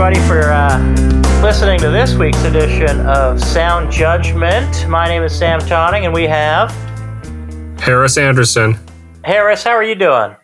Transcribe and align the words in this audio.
everybody, 0.00 0.26
for 0.26 0.50
uh, 0.50 1.42
listening 1.42 1.78
to 1.78 1.90
this 1.90 2.14
week's 2.14 2.42
edition 2.44 3.00
of 3.00 3.38
Sound 3.38 3.92
Judgement. 3.92 4.88
My 4.88 5.06
name 5.06 5.22
is 5.22 5.36
Sam 5.36 5.60
Tonning, 5.60 6.06
and 6.06 6.14
we 6.14 6.22
have 6.22 6.70
Harris 7.78 8.16
Anderson. 8.16 8.78
Harris. 9.24 9.62
How 9.62 9.72
are 9.72 9.84
you 9.84 9.94
doing? 9.94 10.34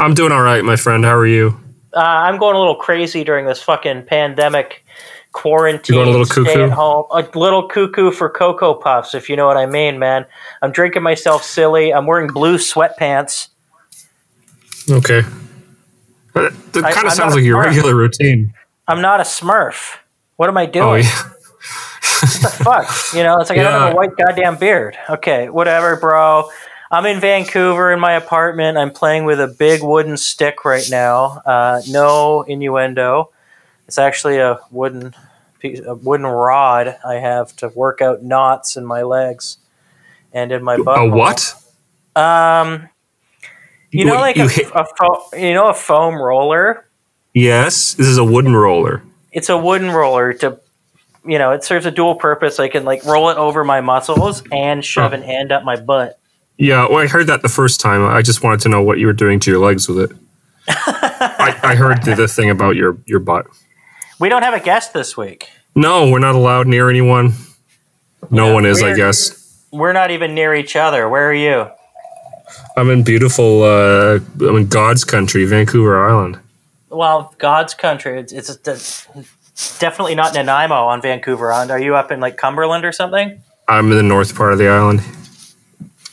I'm 0.00 0.12
doing 0.12 0.32
all 0.32 0.42
right, 0.42 0.64
my 0.64 0.74
friend. 0.74 1.04
How 1.04 1.14
are 1.14 1.26
you? 1.26 1.56
Uh, 1.94 2.00
I'm 2.00 2.36
going 2.36 2.56
a 2.56 2.58
little 2.58 2.74
crazy 2.74 3.22
during 3.22 3.46
this 3.46 3.62
fucking 3.62 4.06
pandemic 4.06 4.84
quarantine. 5.30 5.94
You 5.94 6.00
going 6.00 6.08
a 6.08 6.18
little 6.18 6.26
cuckoo. 6.26 6.50
stay 6.50 6.64
at 6.64 6.70
home. 6.70 7.04
A 7.12 7.28
little 7.38 7.68
cuckoo 7.68 8.10
for 8.10 8.28
Cocoa 8.28 8.74
Puffs, 8.74 9.14
if 9.14 9.30
you 9.30 9.36
know 9.36 9.46
what 9.46 9.56
I 9.56 9.66
mean, 9.66 10.00
man. 10.00 10.26
I'm 10.62 10.72
drinking 10.72 11.04
myself 11.04 11.44
silly. 11.44 11.94
I'm 11.94 12.06
wearing 12.06 12.26
blue 12.26 12.58
sweatpants. 12.58 13.50
Okay. 14.90 15.22
That, 16.72 16.92
kind 16.94 17.06
of 17.06 17.12
sounds 17.12 17.34
like 17.34 17.44
your 17.44 17.60
regular 17.60 17.94
routine. 17.94 18.52
I'm 18.88 19.00
not 19.02 19.20
a 19.20 19.24
Smurf. 19.24 19.98
What 20.36 20.48
am 20.48 20.56
I 20.56 20.66
doing? 20.66 20.88
Oh, 20.88 20.94
yeah. 20.94 21.22
What 22.20 22.42
the 22.42 22.64
fuck? 22.64 23.14
You 23.14 23.22
know, 23.22 23.38
it's 23.38 23.50
like 23.50 23.58
I 23.58 23.62
don't 23.62 23.72
have 23.72 23.92
a 23.92 23.96
white 23.96 24.16
goddamn 24.16 24.56
beard. 24.56 24.96
Okay, 25.08 25.48
whatever, 25.48 25.96
bro. 25.96 26.48
I'm 26.90 27.04
in 27.06 27.20
Vancouver 27.20 27.92
in 27.92 28.00
my 28.00 28.14
apartment. 28.14 28.78
I'm 28.78 28.90
playing 28.90 29.24
with 29.24 29.40
a 29.40 29.46
big 29.46 29.82
wooden 29.82 30.16
stick 30.16 30.64
right 30.64 30.88
now. 30.90 31.42
Uh, 31.44 31.82
no 31.88 32.42
innuendo. 32.42 33.30
It's 33.86 33.98
actually 33.98 34.38
a 34.38 34.58
wooden 34.70 35.14
piece, 35.60 35.80
a 35.84 35.94
wooden 35.94 36.26
rod 36.26 36.96
I 37.06 37.14
have 37.16 37.54
to 37.56 37.68
work 37.68 38.00
out 38.00 38.22
knots 38.22 38.76
in 38.76 38.86
my 38.86 39.02
legs 39.02 39.58
and 40.32 40.50
in 40.50 40.64
my 40.64 40.78
butt. 40.78 40.98
A 40.98 41.08
what? 41.08 41.54
Um, 42.16 42.88
you 43.90 44.04
know, 44.04 44.14
like 44.14 44.36
you 44.36 44.44
a, 44.44 44.80
a 44.80 44.84
fo- 44.84 45.36
you 45.36 45.54
know 45.54 45.68
a 45.68 45.74
foam 45.74 46.20
roller. 46.20 46.87
Yes, 47.38 47.94
this 47.94 48.06
is 48.06 48.18
a 48.18 48.24
wooden 48.24 48.54
roller. 48.56 49.02
it's 49.32 49.48
a 49.48 49.56
wooden 49.56 49.90
roller 49.90 50.32
to 50.34 50.58
you 51.24 51.38
know 51.38 51.52
it 51.52 51.62
serves 51.64 51.84
a 51.84 51.90
dual 51.90 52.14
purpose 52.14 52.58
i 52.58 52.68
can 52.68 52.84
like 52.84 53.04
roll 53.04 53.28
it 53.28 53.36
over 53.36 53.62
my 53.64 53.80
muscles 53.80 54.42
and 54.52 54.84
shove 54.84 55.12
Oh. 55.12 55.16
an 55.16 55.22
end 55.24 55.52
up 55.52 55.62
my 55.64 55.76
butt 55.76 56.18
Yeah, 56.56 56.86
well, 56.88 56.98
I 56.98 57.06
heard 57.06 57.26
that 57.28 57.42
the 57.42 57.48
first 57.48 57.80
time. 57.80 58.04
I 58.04 58.22
just 58.22 58.42
wanted 58.42 58.60
to 58.60 58.68
know 58.68 58.82
what 58.82 58.98
you 58.98 59.06
were 59.06 59.12
doing 59.24 59.38
to 59.40 59.50
your 59.50 59.60
legs 59.60 59.88
with 59.88 60.10
it. 60.10 60.16
I, 60.68 61.58
I 61.62 61.74
heard 61.76 62.02
the, 62.02 62.14
the 62.16 62.26
thing 62.28 62.50
about 62.50 62.74
your, 62.76 62.96
your 63.06 63.20
butt. 63.20 63.46
we 64.18 64.28
don't 64.28 64.42
have 64.42 64.54
a 64.54 64.60
guest 64.60 64.92
this 64.92 65.16
week 65.16 65.48
No, 65.76 66.10
we're 66.10 66.18
not 66.18 66.34
allowed 66.34 66.66
near 66.66 66.88
anyone. 66.90 67.34
No 68.30 68.46
Yeah, 68.48 68.54
one 68.54 68.66
is, 68.66 68.82
I 68.82 68.94
guess. 68.94 69.64
we're 69.70 69.92
not 69.92 70.10
even 70.10 70.34
near 70.34 70.54
each 70.54 70.74
other 70.76 71.08
where 71.08 71.28
are 71.30 71.34
you 71.34 71.66
I'm 72.76 72.88
in 72.90 73.02
beautiful, 73.02 73.62
uh, 73.62 74.18
I'm 74.40 74.56
in 74.56 74.68
God's 74.68 75.04
country, 75.04 75.44
Vancouver 75.44 76.08
Island. 76.08 76.38
Well 76.90 77.34
god's 77.38 77.74
country 77.74 78.18
it's, 78.20 78.32
it's, 78.32 78.48
it's 78.66 79.78
definitely 79.78 80.14
not 80.14 80.34
nanaimo 80.34 80.74
on 80.86 81.00
vancouver 81.02 81.52
island 81.52 81.70
are 81.70 81.80
you 81.80 81.94
up 81.94 82.10
in 82.10 82.20
like 82.20 82.36
cumberland 82.36 82.84
or 82.84 82.92
something 82.92 83.40
I'm 83.68 83.90
in 83.90 83.96
the 83.98 84.02
north 84.02 84.34
part 84.34 84.52
of 84.52 84.58
the 84.58 84.68
island. 84.68 85.02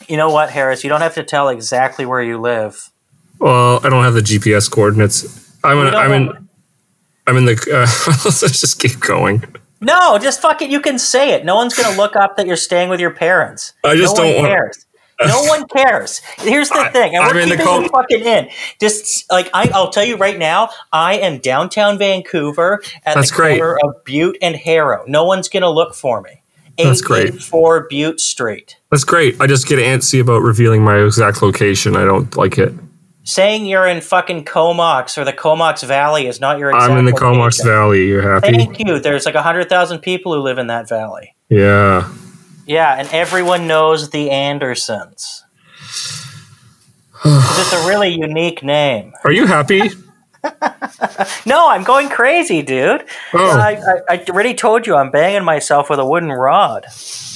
you 0.08 0.16
know 0.16 0.30
what 0.30 0.50
harris 0.50 0.84
you 0.84 0.90
don't 0.90 1.00
have 1.00 1.14
to 1.14 1.22
tell 1.22 1.48
exactly 1.48 2.04
where 2.06 2.22
you 2.22 2.38
live 2.38 2.90
Well, 3.38 3.80
I 3.84 3.88
don't 3.90 4.04
have 4.04 4.14
the 4.14 4.20
GPS 4.22 4.70
coordinates. 4.70 5.24
I'm 5.62 5.78
in. 5.86 5.94
I'm 5.94 6.12
in. 6.12 6.48
I'm 7.26 7.36
in 7.36 7.44
the. 7.44 7.54
Uh, 7.54 7.86
let's 8.24 8.40
just 8.60 8.80
keep 8.80 9.00
going. 9.00 9.42
no 9.80 10.16
just 10.18 10.40
fuck 10.40 10.62
it 10.62 10.70
you 10.70 10.80
can 10.80 10.98
say 10.98 11.32
it 11.34 11.44
no 11.44 11.54
one's 11.56 11.74
gonna 11.74 11.96
look 11.96 12.14
up 12.16 12.36
that 12.36 12.46
you're 12.46 12.56
staying 12.56 12.88
with 12.88 12.98
your 13.00 13.10
parents 13.10 13.72
I 13.84 13.94
just 13.96 14.16
no 14.16 14.22
don't 14.22 14.42
want- 14.42 14.76
No 15.24 15.42
one 15.46 15.66
cares. 15.68 16.18
Here's 16.38 16.68
the 16.68 16.80
I- 16.80 16.90
thing, 16.90 17.14
and 17.14 17.24
I'm 17.24 17.34
we're 17.34 17.40
in 17.42 17.48
keeping 17.50 17.66
it 17.84 17.90
fucking 17.90 18.20
in. 18.24 18.48
Just 18.80 19.30
like 19.30 19.48
I, 19.54 19.70
I'll 19.72 19.90
tell 19.90 20.04
you 20.04 20.16
right 20.16 20.38
now, 20.38 20.70
I 20.92 21.14
am 21.18 21.38
downtown 21.38 21.98
Vancouver 21.98 22.82
at 23.04 23.14
That's 23.14 23.30
the 23.30 23.36
great. 23.36 23.58
corner 23.58 23.78
of 23.84 24.04
Bute 24.04 24.36
and 24.42 24.56
Haro. 24.56 25.04
No 25.06 25.24
one's 25.24 25.48
gonna 25.48 25.70
look 25.70 25.94
for 25.94 26.20
me. 26.20 26.42
That's 26.78 27.00
great. 27.00 27.42
For 27.42 27.86
Bute 27.88 28.20
Street. 28.20 28.76
That's 28.90 29.04
great. 29.04 29.40
I 29.40 29.46
just 29.46 29.66
get 29.66 29.78
antsy 29.78 30.20
about 30.20 30.42
revealing 30.42 30.82
my 30.84 30.98
exact 30.98 31.40
location. 31.40 31.96
I 31.96 32.04
don't 32.04 32.36
like 32.36 32.58
it. 32.58 32.74
Saying 33.24 33.64
you're 33.66 33.86
in 33.86 34.02
fucking 34.02 34.44
Comox 34.44 35.16
or 35.18 35.24
the 35.24 35.32
Comox 35.32 35.82
Valley 35.82 36.26
is 36.26 36.38
not 36.38 36.58
your 36.58 36.70
exact 36.70 36.92
I'm 36.92 36.98
in 36.98 37.06
the 37.06 37.12
location. 37.12 37.32
Comox 37.34 37.62
Valley. 37.62 38.06
You're 38.06 38.22
happy? 38.22 38.54
Thank 38.54 38.78
you. 38.78 39.00
There's 39.00 39.24
like 39.24 39.34
hundred 39.34 39.68
thousand 39.70 40.00
people 40.00 40.34
who 40.34 40.40
live 40.42 40.58
in 40.58 40.66
that 40.66 40.86
valley. 40.88 41.34
Yeah. 41.48 42.08
Yeah, 42.66 42.94
and 42.98 43.08
everyone 43.12 43.66
knows 43.66 44.10
the 44.10 44.30
Andersons. 44.30 45.44
it's 47.24 47.72
a 47.72 47.86
really 47.88 48.08
unique 48.10 48.62
name. 48.62 49.12
Are 49.24 49.32
you 49.32 49.46
happy? 49.46 49.82
No, 51.44 51.68
I'm 51.68 51.82
going 51.82 52.08
crazy, 52.08 52.62
dude. 52.62 53.04
Oh. 53.34 53.58
I, 53.58 53.72
I, 54.08 54.14
I 54.14 54.24
already 54.30 54.54
told 54.54 54.86
you 54.86 54.94
I'm 54.94 55.10
banging 55.10 55.42
myself 55.42 55.90
with 55.90 55.98
a 55.98 56.06
wooden 56.06 56.30
rod. 56.30 56.86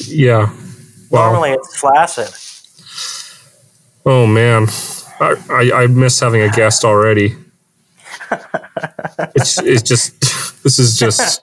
Yeah. 0.07 0.55
Well, 1.11 1.33
Normally 1.33 1.51
it's 1.51 1.77
flaccid. 1.77 2.29
oh 4.07 4.29
man, 4.29 4.69
I, 5.19 5.35
I 5.51 5.83
I 5.83 5.87
miss 5.89 6.21
having 6.21 6.43
a 6.43 6.51
guest 6.51 6.85
already. 6.85 7.37
It's 9.35 9.59
it's 9.61 9.83
just 9.83 10.21
this 10.63 10.79
is 10.79 10.97
just 10.99 11.43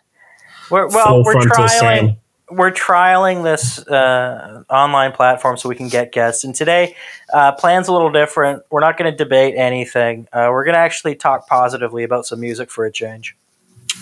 We're, 0.72 0.88
well, 0.88 1.08
full 1.08 1.24
we're 1.26 1.34
trialing. 1.36 1.70
Sam. 1.70 2.18
We're 2.50 2.72
trialing 2.72 3.44
this 3.44 3.80
uh, 3.88 4.64
online 4.70 5.12
platform 5.12 5.58
so 5.58 5.68
we 5.68 5.76
can 5.76 5.90
get 5.90 6.14
guests. 6.14 6.46
And 6.46 6.56
today, 6.56 6.96
uh, 7.34 7.52
plan's 7.54 7.90
a 7.90 7.92
little 7.92 8.12
different. 8.12 8.64
We're 8.70 8.80
not 8.80 8.98
going 8.98 9.12
to 9.12 9.18
debate 9.18 9.56
anything. 9.58 10.28
Uh, 10.32 10.48
we're 10.52 10.64
going 10.64 10.76
to 10.76 10.80
actually 10.80 11.16
talk 11.16 11.48
positively 11.48 12.04
about 12.04 12.26
some 12.26 12.40
music 12.40 12.72
for 12.72 12.86
a 12.86 12.92
change. 12.92 13.36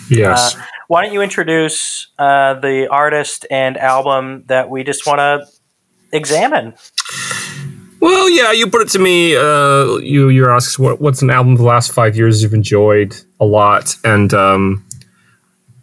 Yes. 0.08 0.54
Uh, 0.54 0.62
why 0.88 1.02
don't 1.02 1.12
you 1.12 1.22
introduce 1.22 2.08
uh, 2.18 2.54
the 2.54 2.88
artist 2.88 3.46
and 3.50 3.76
album 3.76 4.44
that 4.46 4.70
we 4.70 4.84
just 4.84 5.06
want 5.06 5.18
to 5.18 5.46
examine? 6.12 6.74
Well, 8.00 8.30
yeah, 8.30 8.52
you 8.52 8.70
put 8.70 8.82
it 8.82 8.88
to 8.90 8.98
me. 8.98 9.34
Uh, 9.34 9.96
you 9.96 10.28
you 10.28 10.48
asked 10.48 10.78
what 10.78 11.00
what's 11.00 11.22
an 11.22 11.30
album 11.30 11.54
of 11.54 11.58
the 11.58 11.64
last 11.64 11.92
five 11.92 12.16
years 12.16 12.42
you've 12.42 12.54
enjoyed 12.54 13.16
a 13.40 13.44
lot, 13.44 13.96
and 14.04 14.32
um, 14.32 14.85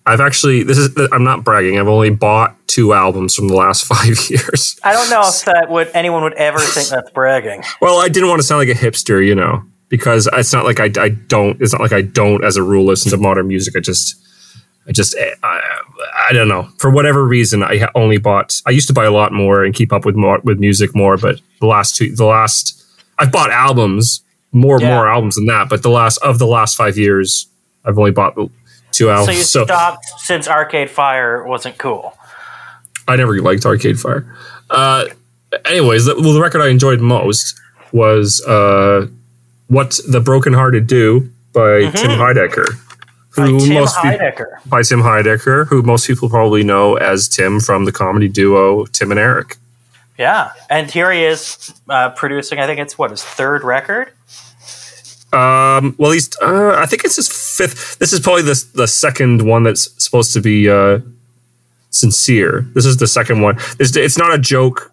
I've 0.06 0.22
actually 0.22 0.64
this 0.64 0.78
is 0.78 0.90
I'm 1.12 1.24
not 1.24 1.44
bragging. 1.44 1.80
I've 1.80 1.88
only 1.88 2.10
bought 2.10 2.56
two 2.68 2.94
albums 2.94 3.36
from 3.36 3.48
the 3.48 3.56
last 3.56 3.86
five 3.94 4.18
years. 4.30 4.80
I 4.84 4.94
don't 4.94 5.10
know 5.10 5.22
if 5.26 5.46
that 5.46 5.68
would 5.70 5.90
anyone 5.94 6.24
would 6.24 6.34
ever 6.34 6.60
think 6.60 6.90
that's 6.90 7.10
bragging. 7.12 7.64
Well, 7.82 8.00
I 8.00 8.10
didn't 8.10 8.30
want 8.30 8.40
to 8.40 8.44
sound 8.48 8.60
like 8.68 8.76
a 8.76 8.80
hipster, 8.80 9.26
you 9.26 9.36
know, 9.36 9.64
because 9.90 10.28
it's 10.34 10.52
not 10.54 10.66
like 10.66 10.80
I, 10.80 10.90
I 11.02 11.10
don't. 11.10 11.62
It's 11.62 11.72
not 11.74 11.82
like 11.82 11.94
I 11.94 12.02
don't, 12.02 12.44
as 12.44 12.58
a 12.58 12.64
rule, 12.64 12.86
listen 12.86 13.12
to 13.12 13.18
modern 13.18 13.48
music. 13.48 13.76
I 13.78 13.80
just. 13.80 14.16
I 14.86 14.92
just, 14.92 15.16
eh, 15.18 15.34
I, 15.44 15.62
I 16.30 16.34
don't 16.34 16.50
know. 16.50 16.64
For 16.78 16.90
whatever 16.92 17.26
reason, 17.26 17.64
I 17.64 17.88
only 17.96 18.18
bought. 18.18 18.62
I 18.66 18.72
used 18.72 18.88
to 18.90 18.94
buy 18.94 19.06
a 19.06 19.12
lot 19.12 19.32
more 19.32 19.64
and 19.64 19.74
keep 19.74 19.94
up 19.94 20.04
with 20.04 20.18
more 20.18 20.42
with 20.44 20.60
music 20.60 20.94
more, 20.94 21.16
but 21.16 21.40
the 21.62 21.68
last 21.68 21.96
two, 21.96 22.14
the 22.14 22.26
last, 22.26 22.84
I've 23.18 23.32
bought 23.32 23.50
albums 23.50 24.22
more 24.52 24.82
Yeah. 24.82 24.90
more 24.94 25.08
albums 25.08 25.36
than 25.36 25.46
that. 25.46 25.70
But 25.70 25.84
the 25.84 25.90
last 25.90 26.18
of 26.18 26.38
the 26.38 26.48
last 26.48 26.76
five 26.76 26.98
years, 26.98 27.48
I've 27.86 27.98
only 27.98 28.12
bought 28.12 28.36
So 29.26 29.32
you 29.32 29.38
So, 29.44 29.66
stopped 29.66 30.06
since 30.20 30.48
Arcade 30.48 30.90
Fire 30.90 31.44
wasn't 31.46 31.78
cool. 31.78 32.18
I 33.08 33.16
never 33.16 33.40
liked 33.42 33.66
Arcade 33.66 34.00
Fire. 34.00 34.26
Uh, 34.70 35.06
anyways, 35.66 36.06
the, 36.06 36.16
well, 36.16 36.34
the 36.34 36.42
record 36.42 36.62
I 36.62 36.70
enjoyed 36.70 37.02
most 37.02 37.60
was 37.92 38.42
uh, 38.46 39.08
"What 39.68 40.00
the 40.08 40.20
Broken 40.22 40.54
Hearted 40.54 40.88
Do" 40.88 41.30
by 41.54 41.92
Tim 41.92 42.12
Heidecker, 42.12 42.66
By 43.36 43.48
who 43.48 43.60
Tim 43.60 43.74
most 43.74 43.98
pe- 44.02 44.18
by 44.66 44.82
Tim 44.84 45.02
Heidecker, 45.02 45.68
who 45.68 45.82
most 45.84 46.08
people 46.08 46.30
probably 46.30 46.64
know 46.64 46.96
as 46.96 47.28
Tim 47.28 47.60
from 47.60 47.86
the 47.86 47.92
comedy 47.92 48.28
duo 48.30 48.86
Tim 48.88 49.12
and 49.12 49.20
Eric. 49.20 49.58
Yeah, 50.18 50.52
and 50.70 50.90
here 50.90 51.12
he 51.12 51.24
is 51.24 51.74
uh, 51.90 52.12
producing. 52.12 52.60
I 52.60 52.68
think 52.68 52.80
it's 52.80 52.98
what 52.98 53.12
his 53.12 53.24
third 53.24 53.64
record. 53.64 54.14
Um, 55.34 55.96
well, 55.98 56.12
he's 56.12 56.30
uh, 56.42 56.76
I 56.78 56.86
think 56.86 57.04
it's 57.04 57.16
his 57.16 57.28
fifth. 57.28 57.98
This 58.00 58.14
is 58.14 58.20
probably 58.20 58.44
the 58.44 58.64
the 58.76 58.88
second 58.88 59.42
one 59.42 59.64
that's 59.64 59.90
supposed 60.04 60.34
to 60.34 60.42
be 60.42 60.70
uh, 60.70 61.00
sincere. 61.90 62.66
This 62.74 62.86
is 62.86 62.98
the 62.98 63.08
second 63.08 63.42
one. 63.42 63.58
It's, 63.80 63.96
it's 63.96 64.18
not 64.18 64.34
a 64.34 64.38
joke 64.38 64.92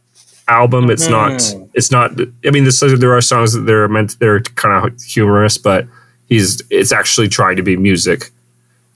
album. 0.48 0.90
It's 0.90 1.08
not. 1.08 1.54
It's 1.74 1.90
not. 1.90 2.12
I 2.44 2.50
mean, 2.50 2.64
this, 2.64 2.80
there 2.80 3.14
are 3.16 3.20
songs 3.20 3.52
that 3.52 3.60
they're 3.60 3.88
meant. 3.88 4.18
They're 4.18 4.40
kind 4.40 4.86
of 4.86 5.00
humorous, 5.02 5.58
but 5.58 5.86
he's. 6.28 6.62
It's 6.70 6.92
actually 6.92 7.28
trying 7.28 7.56
to 7.56 7.62
be 7.62 7.76
music, 7.76 8.30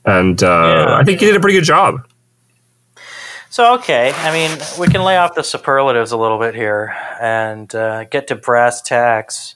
and 0.05 0.43
uh, 0.43 0.47
Yeah. 0.89 0.97
I 0.97 1.05
think 1.05 1.21
he 1.21 1.27
did 1.27 1.37
a 1.37 1.41
pretty 1.41 1.59
good 1.59 1.65
job. 1.65 2.07
So 3.51 3.75
okay, 3.75 4.13
I 4.17 4.33
mean, 4.33 4.59
we 4.81 4.89
can 4.89 5.05
lay 5.05 5.17
off 5.17 5.35
the 5.37 5.45
superlatives 5.45 6.11
a 6.11 6.17
little 6.17 6.39
bit 6.41 6.55
here 6.57 6.97
and 7.21 7.73
uh, 7.73 8.05
get 8.05 8.27
to 8.29 8.35
brass 8.35 8.83
tacks. 8.83 9.55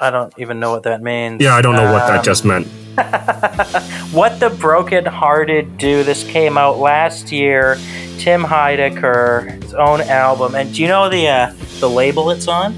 I 0.00 0.10
don't 0.10 0.32
even 0.38 0.60
know 0.60 0.70
what 0.72 0.82
that 0.84 1.02
means. 1.02 1.40
Yeah, 1.42 1.54
I 1.54 1.62
don't 1.62 1.74
know 1.74 1.92
what 1.92 2.06
that 2.06 2.18
Um, 2.18 2.24
just 2.24 2.44
meant. 2.44 2.66
What 4.12 4.40
the 4.40 4.48
Broken 4.50 5.04
Hearted 5.04 5.76
Do. 5.76 6.02
This 6.02 6.24
came 6.24 6.56
out 6.56 6.78
last 6.78 7.30
year. 7.32 7.76
Tim 8.18 8.42
Heidecker, 8.42 9.62
his 9.62 9.74
own 9.74 10.00
album. 10.00 10.54
And 10.54 10.72
do 10.74 10.80
you 10.82 10.88
know 10.88 11.08
the 11.10 11.28
uh, 11.28 11.52
the 11.80 11.88
label 11.90 12.30
it's 12.30 12.48
on? 12.48 12.72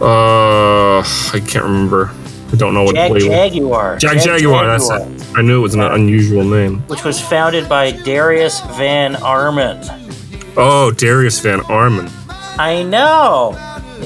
Uh, 0.00 0.98
I 1.00 1.40
can't 1.46 1.64
remember. 1.64 2.10
I 2.52 2.56
don't 2.56 2.74
know 2.74 2.82
what 2.82 2.94
Jag 2.96 3.12
label. 3.12 3.28
Jaguar. 3.28 3.96
Jagjaguwar. 3.98 4.66
That's 4.66 4.90
it. 4.90 5.36
I 5.36 5.42
knew 5.42 5.58
it 5.58 5.62
was 5.62 5.74
an 5.74 5.80
unusual 5.82 6.44
name. 6.44 6.80
Which 6.88 7.04
was 7.04 7.20
founded 7.20 7.68
by 7.68 7.92
Darius 7.92 8.60
Van 8.76 9.14
Arman. 9.14 9.78
Oh, 10.56 10.90
Darius 10.90 11.38
Van 11.40 11.60
Arman. 11.60 12.10
I 12.58 12.82
know. 12.82 13.56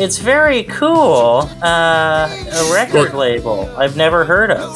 It's 0.01 0.19
very 0.19 0.63
cool. 0.65 1.49
Uh, 1.63 2.29
a 2.53 2.71
record 2.73 3.13
Well- 3.13 3.21
label 3.21 3.75
I've 3.77 3.97
never 3.97 4.25
heard 4.25 4.51
of. 4.51 4.71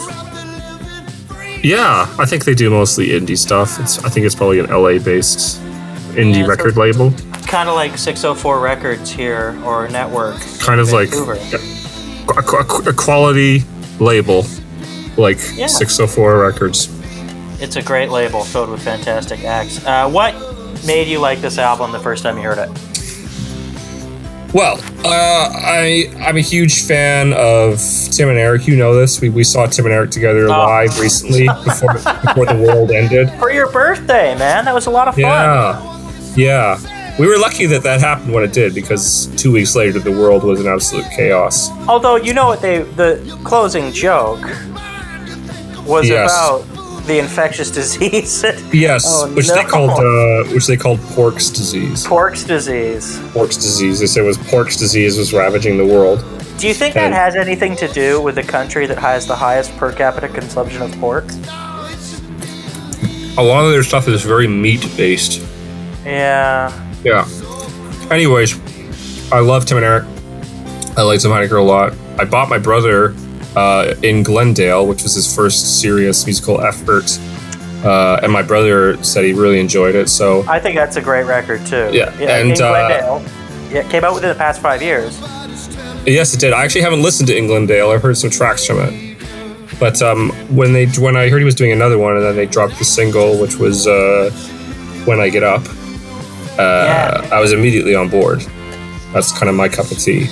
Yeah, 1.62 2.08
I 2.18 2.24
think 2.26 2.44
they 2.44 2.54
do 2.56 2.70
mostly 2.70 3.08
indie 3.10 3.38
stuff. 3.38 3.78
It's 3.78 4.04
I 4.04 4.08
think 4.08 4.26
it's 4.26 4.34
probably 4.34 4.58
an 4.58 4.66
LA-based 4.70 5.60
indie 6.16 6.38
Yeah, 6.38 6.46
record 6.46 6.76
label. 6.76 7.12
Kind 7.46 7.68
of 7.68 7.76
like 7.76 7.96
604 7.96 8.58
Records 8.60 9.10
here 9.10 9.56
or 9.64 9.88
Network. 9.88 10.40
Kind 10.58 10.80
of 10.80 10.90
like 10.90 11.10
Vancouver. 11.10 11.34
a, 11.34 12.86
a- 12.86 12.90
a 12.90 12.92
quality 12.92 13.62
label, 14.00 14.44
like 15.16 15.38
Yeah. 15.54 15.68
604 15.68 16.38
Records. 16.38 16.88
It's 17.60 17.76
a 17.76 17.82
great 17.82 18.10
label 18.10 18.42
filled 18.42 18.70
with 18.70 18.82
fantastic 18.82 19.44
acts. 19.44 19.84
Uh, 19.86 20.10
what 20.10 20.34
made 20.84 21.06
you 21.06 21.20
like 21.20 21.40
this 21.40 21.58
album 21.58 21.92
the 21.92 22.00
first 22.00 22.24
time 22.24 22.36
you 22.38 22.42
heard 22.42 22.58
it? 22.58 22.70
Well, 24.54 24.78
uh, 25.04 25.48
I 25.50 26.12
I'm 26.20 26.36
a 26.36 26.40
huge 26.42 26.82
fan 26.82 27.32
of 27.32 27.80
Tim 28.12 28.28
and 28.28 28.38
Eric. 28.38 28.66
You 28.66 28.76
know 28.76 28.94
this. 28.94 29.18
We, 29.20 29.30
we 29.30 29.44
saw 29.44 29.66
Tim 29.66 29.86
and 29.86 29.94
Eric 29.94 30.10
together 30.10 30.44
Oh. 30.44 30.48
live 30.50 30.98
recently 31.00 31.46
before 31.64 31.94
before 31.94 32.44
the 32.46 32.62
world 32.66 32.90
ended. 32.90 33.30
For 33.38 33.50
your 33.50 33.70
birthday, 33.72 34.36
man. 34.36 34.66
That 34.66 34.74
was 34.74 34.86
a 34.86 34.90
lot 34.90 35.08
of 35.08 35.14
fun. 35.14 35.22
Yeah, 35.22 36.34
yeah. 36.36 37.16
We 37.18 37.26
were 37.26 37.38
lucky 37.38 37.64
that 37.66 37.82
that 37.84 38.00
happened 38.00 38.32
when 38.32 38.42
it 38.44 38.52
did 38.52 38.74
because 38.74 39.26
two 39.36 39.52
weeks 39.52 39.74
later 39.74 39.98
the 39.98 40.10
world 40.12 40.44
was 40.44 40.60
in 40.60 40.66
absolute 40.66 41.06
chaos. 41.16 41.70
Although 41.88 42.16
you 42.16 42.34
know 42.34 42.46
what 42.46 42.60
they 42.60 42.82
the 42.82 43.38
closing 43.44 43.90
joke 43.92 44.40
was 45.86 46.08
Yes. 46.08 46.30
about 46.30 46.64
the 47.06 47.18
infectious 47.18 47.70
disease, 47.70 48.42
Yes, 48.72 49.04
Oh, 49.06 49.32
which 49.34 49.48
they 49.48 49.64
called 49.64 49.90
uh, 49.90 50.48
which 50.54 50.66
they 50.66 50.76
called 50.76 51.00
Pork's 51.00 51.50
disease. 51.50 52.06
Pork's 52.06 52.44
disease. 52.44 53.18
Pork's 53.32 53.56
disease. 53.56 53.98
They 54.00 54.06
said 54.06 54.22
it 54.22 54.26
was 54.26 54.38
Pork's 54.38 54.76
disease 54.76 55.18
was 55.18 55.32
ravaging 55.34 55.78
the 55.78 55.86
world. 55.86 56.24
Do 56.58 56.68
you 56.68 56.74
think 56.74 56.94
that 56.94 57.12
has 57.12 57.34
anything 57.34 57.74
to 57.76 57.88
do 57.88 58.20
with 58.20 58.36
the 58.36 58.42
country 58.44 58.86
that 58.86 58.98
has 58.98 59.26
the 59.26 59.34
highest 59.34 59.76
per 59.78 59.92
capita 59.92 60.28
consumption 60.28 60.80
of 60.82 60.92
pork? 61.00 61.24
A 63.38 63.42
lot 63.42 63.64
of 63.64 63.72
their 63.72 63.82
stuff 63.82 64.06
is 64.08 64.22
very 64.22 64.46
meat 64.46 64.86
based. 64.96 65.40
Yeah. 66.04 66.70
Yeah. 67.02 67.26
Anyways, 68.10 68.52
I 69.32 69.40
love 69.40 69.64
Tim 69.64 69.78
and 69.78 69.86
Eric. 69.86 70.04
I 70.96 71.02
like 71.02 71.20
Tim 71.20 71.30
Heidecker 71.30 71.58
a 71.58 71.62
lot. 71.62 71.94
I 72.18 72.24
bought 72.26 72.48
my 72.48 72.58
brother 72.58 73.14
uh, 73.56 73.94
in 74.02 74.22
Glendale, 74.22 74.86
which 74.86 75.02
was 75.02 75.14
his 75.14 75.32
first 75.34 75.80
serious 75.80 76.24
musical 76.26 76.60
effort. 76.60 77.18
Uh, 77.84 78.20
and 78.22 78.32
my 78.32 78.42
brother 78.42 79.02
said 79.02 79.24
he 79.24 79.32
really 79.32 79.58
enjoyed 79.58 79.94
it. 79.96 80.08
So 80.08 80.44
I 80.48 80.60
think 80.60 80.76
that's 80.76 80.96
a 80.96 81.02
great 81.02 81.24
record 81.24 81.64
too. 81.66 81.90
Yeah, 81.92 82.12
in 82.18 82.50
and, 82.50 82.60
uh, 82.60 82.88
Glendale. 82.88 83.22
yeah, 83.72 83.80
it 83.80 83.90
came 83.90 84.04
out 84.04 84.14
within 84.14 84.28
the 84.28 84.36
past 84.36 84.60
five 84.62 84.80
years. 84.82 85.18
yes, 86.06 86.32
it 86.32 86.38
did. 86.40 86.52
I 86.52 86.64
actually 86.64 86.82
haven't 86.82 87.02
listened 87.02 87.26
to 87.28 87.36
In 87.36 87.46
Glendale. 87.48 87.90
I've 87.90 88.02
heard 88.02 88.16
some 88.16 88.30
tracks 88.30 88.64
from 88.66 88.78
it. 88.80 89.18
But 89.80 90.00
um, 90.00 90.30
when 90.54 90.72
they 90.72 90.86
when 90.86 91.16
I 91.16 91.28
heard 91.28 91.38
he 91.40 91.44
was 91.44 91.56
doing 91.56 91.72
another 91.72 91.98
one, 91.98 92.14
and 92.16 92.24
then 92.24 92.36
they 92.36 92.46
dropped 92.46 92.78
the 92.78 92.84
single, 92.84 93.36
which 93.40 93.56
was 93.56 93.88
uh, 93.88 94.30
"When 95.06 95.18
I 95.18 95.28
Get 95.28 95.42
Up," 95.42 95.62
uh, 96.56 96.84
Yeah. 96.86 97.28
I 97.32 97.40
was 97.40 97.52
immediately 97.52 97.96
on 97.96 98.08
board. 98.08 98.42
That's 99.12 99.32
kind 99.36 99.48
of 99.48 99.56
my 99.56 99.68
cup 99.68 99.90
of 99.90 99.98
tea. 99.98 100.26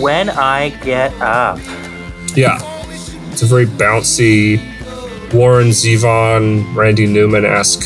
When 0.00 0.30
I 0.30 0.68
get 0.84 1.12
up. 1.20 1.58
Yeah, 2.34 2.58
it's 3.30 3.42
a 3.42 3.46
very 3.46 3.66
bouncy 3.66 4.58
Warren 5.32 5.68
Zevon, 5.68 6.74
Randy 6.74 7.06
Newman 7.06 7.44
esque. 7.44 7.82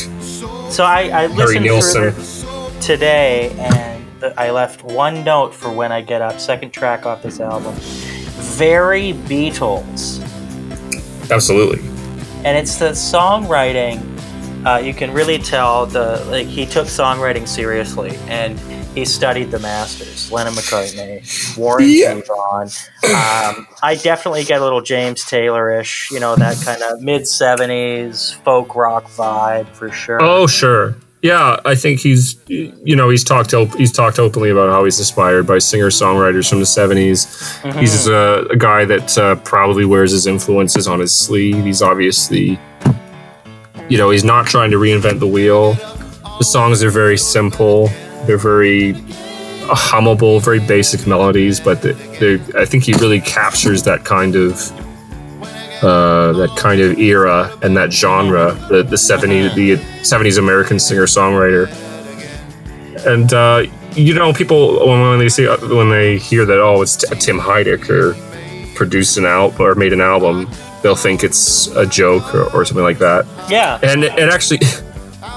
So 0.71 0.83
I, 0.83 1.09
I 1.09 1.25
listened 1.27 1.65
through 1.65 2.07
it 2.09 2.81
today, 2.81 3.51
and 3.57 4.33
I 4.37 4.51
left 4.51 4.83
one 4.83 5.23
note 5.23 5.53
for 5.53 5.71
when 5.71 5.91
I 5.91 6.01
get 6.01 6.21
up. 6.21 6.39
Second 6.39 6.71
track 6.71 7.05
off 7.05 7.21
this 7.23 7.39
album, 7.39 7.73
very 7.75 9.13
Beatles, 9.13 10.21
Absolutely. 11.31 11.79
and 12.45 12.57
it's 12.57 12.77
the 12.77 12.89
songwriting. 12.91 14.05
Uh, 14.65 14.77
you 14.77 14.93
can 14.93 15.11
really 15.13 15.37
tell 15.37 15.85
the 15.85 16.23
like 16.29 16.45
he 16.47 16.65
took 16.65 16.87
songwriting 16.87 17.47
seriously, 17.47 18.15
and 18.27 18.59
he 18.95 19.05
studied 19.05 19.51
the 19.51 19.59
masters, 19.59 20.31
Lennon 20.31 20.53
McCartney, 20.53 21.57
Warren 21.57 21.85
Yeah. 21.87 22.15
Zevon. 22.21 23.55
Um, 23.57 23.67
I 23.83 23.95
definitely 23.95 24.43
get 24.43 24.59
a 24.61 24.63
little 24.63 24.81
James 24.81 25.23
Taylor-ish, 25.25 26.09
you 26.11 26.19
know, 26.19 26.35
that 26.35 26.57
kind 26.65 26.81
of 26.81 27.01
mid 27.01 27.21
'70s 27.23 28.35
folk 28.43 28.75
rock 28.75 29.05
vibe 29.05 29.67
for 29.75 29.91
sure. 29.91 30.21
Oh, 30.21 30.47
sure. 30.47 30.95
Yeah, 31.21 31.57
I 31.65 31.75
think 31.75 31.99
he's, 31.99 32.37
you 32.47 32.95
know, 32.95 33.09
he's 33.09 33.25
talked 33.25 33.53
op- 33.53 33.75
he's 33.75 33.91
talked 33.91 34.19
openly 34.19 34.49
about 34.51 34.69
how 34.69 34.85
he's 34.85 34.99
inspired 34.99 35.45
by 35.45 35.59
singer 35.59 35.87
songwriters 35.89 36.49
from 36.49 36.59
the 36.59 36.65
'70s. 36.65 37.25
Mhm. 37.61 37.79
He's 37.79 38.07
a, 38.07 38.47
a 38.49 38.55
guy 38.55 38.85
that 38.85 39.17
uh, 39.17 39.35
probably 39.37 39.83
wears 39.85 40.11
his 40.13 40.25
influences 40.27 40.87
on 40.87 40.99
his 41.01 41.13
sleeve. 41.13 41.65
He's 41.65 41.81
obviously, 41.81 42.57
you 43.89 43.97
know, 43.97 44.09
he's 44.11 44.23
not 44.23 44.45
trying 44.47 44.71
to 44.71 44.77
reinvent 44.77 45.19
the 45.19 45.27
wheel. 45.27 45.73
The 46.37 46.45
songs 46.45 46.81
are 46.83 46.89
very 46.89 47.17
simple. 47.17 47.89
They're 48.29 48.37
very 48.37 48.93
hummable, 49.73 50.39
very 50.39 50.59
basic 50.59 51.07
melodies, 51.07 51.59
but 51.59 51.81
they 51.81 52.35
I 52.55 52.63
think 52.63 52.83
he 52.83 52.93
really 52.93 53.21
captures 53.21 53.81
that 53.85 54.05
kind 54.05 54.35
of 54.35 54.71
uh, 55.83 56.33
that 56.33 56.55
kind 56.55 56.79
of 56.79 56.99
era 56.99 57.51
and 57.63 57.75
that 57.75 57.91
genre, 57.91 58.53
the 58.69 58.83
the 58.83 58.97
70s, 58.97 59.55
the 59.55 59.77
70s 60.03 60.37
American 60.37 60.77
singer 60.77 61.07
songwriter. 61.07 61.65
And 63.07 63.33
uh, 63.33 63.65
you 63.95 64.13
know, 64.13 64.31
people 64.31 64.87
when, 64.87 65.01
when 65.01 65.17
they 65.17 65.29
see 65.29 65.47
when 65.47 65.89
they 65.89 66.19
hear 66.19 66.45
that 66.45 66.59
oh, 66.59 66.83
it's 66.83 66.97
Tim 66.97 67.39
Heidecker 67.39 68.13
produced 68.75 69.17
an 69.17 69.25
album 69.25 69.59
or 69.59 69.73
made 69.73 69.91
an 69.91 70.01
album, 70.01 70.47
they'll 70.83 70.95
think 70.95 71.23
it's 71.23 71.65
a 71.75 71.87
joke 71.87 72.35
or, 72.35 72.43
or 72.53 72.63
something 72.63 72.83
like 72.83 72.99
that. 72.99 73.25
yeah. 73.49 73.79
And 73.81 74.03
it 74.03 74.31
actually 74.31 74.59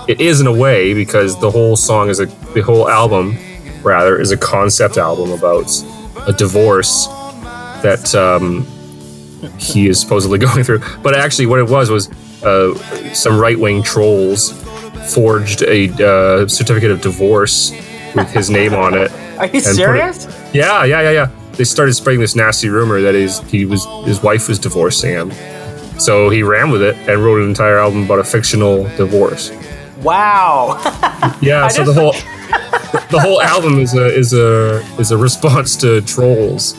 it 0.09 0.21
is 0.21 0.41
in 0.41 0.47
a 0.47 0.53
way 0.53 0.95
because 0.95 1.39
the 1.41 1.51
whole 1.51 1.77
song 1.77 2.09
is 2.09 2.21
a 2.21 2.27
the 2.55 2.61
whole 2.63 2.89
album 2.89 3.37
rather 3.83 4.21
is 4.21 4.31
a 4.31 4.37
concept 4.37 4.97
album 4.99 5.31
about 5.33 5.71
a 6.29 6.33
divorce 6.33 7.07
that 7.83 8.15
um, 8.15 8.65
he 9.59 9.89
is 9.89 9.99
supposedly 10.01 10.39
going 10.47 10.65
through. 10.65 10.81
But 11.03 11.15
actually, 11.17 11.47
what 11.47 11.59
it 11.59 11.69
was 11.69 11.91
was 11.91 12.09
uh, 12.43 12.75
some 13.15 13.39
right 13.39 13.59
wing 13.59 13.83
trolls 13.83 14.53
forged 15.15 15.63
a 15.63 15.89
uh, 16.05 16.47
certificate 16.49 16.91
of 16.91 17.01
divorce 17.01 17.73
with 18.15 18.31
his 18.31 18.51
name 18.51 18.75
on 18.75 18.95
it. 18.95 19.11
Are 19.39 19.47
you 19.47 19.53
put 19.53 19.67
it- 19.67 19.75
serious? 19.75 20.27
Yeah, 20.55 20.85
yeah, 20.85 21.01
yeah, 21.01 21.11
yeah. 21.11 21.31
They 21.53 21.65
started 21.65 21.93
spreading 21.95 22.21
this 22.21 22.35
nasty 22.37 22.69
rumor 22.69 23.01
that 23.03 23.15
his 23.15 23.41
he 23.51 23.65
was 23.67 23.85
his 24.07 24.23
wife 24.23 24.49
was 24.49 24.59
divorcing 24.59 25.11
him. 25.11 25.33
So 25.99 26.31
he 26.31 26.43
ran 26.43 26.71
with 26.71 26.83
it 26.83 26.97
and 27.09 27.23
wrote 27.23 27.43
an 27.43 27.49
entire 27.49 27.79
album 27.79 28.05
about 28.05 28.19
a 28.21 28.25
fictional 28.25 28.85
divorce. 28.97 29.51
Wow. 30.03 30.81
Yeah, 31.41 31.67
so 31.69 31.85
the 31.85 31.93
whole 31.93 32.13
the 33.11 33.21
whole 33.21 33.41
album 33.43 33.79
is 33.81 33.95
a 33.95 34.07
is 34.07 34.33
a 34.33 34.77
is 34.99 35.11
a 35.11 35.17
response 35.17 35.77
to 35.77 36.01
trolls. 36.03 36.75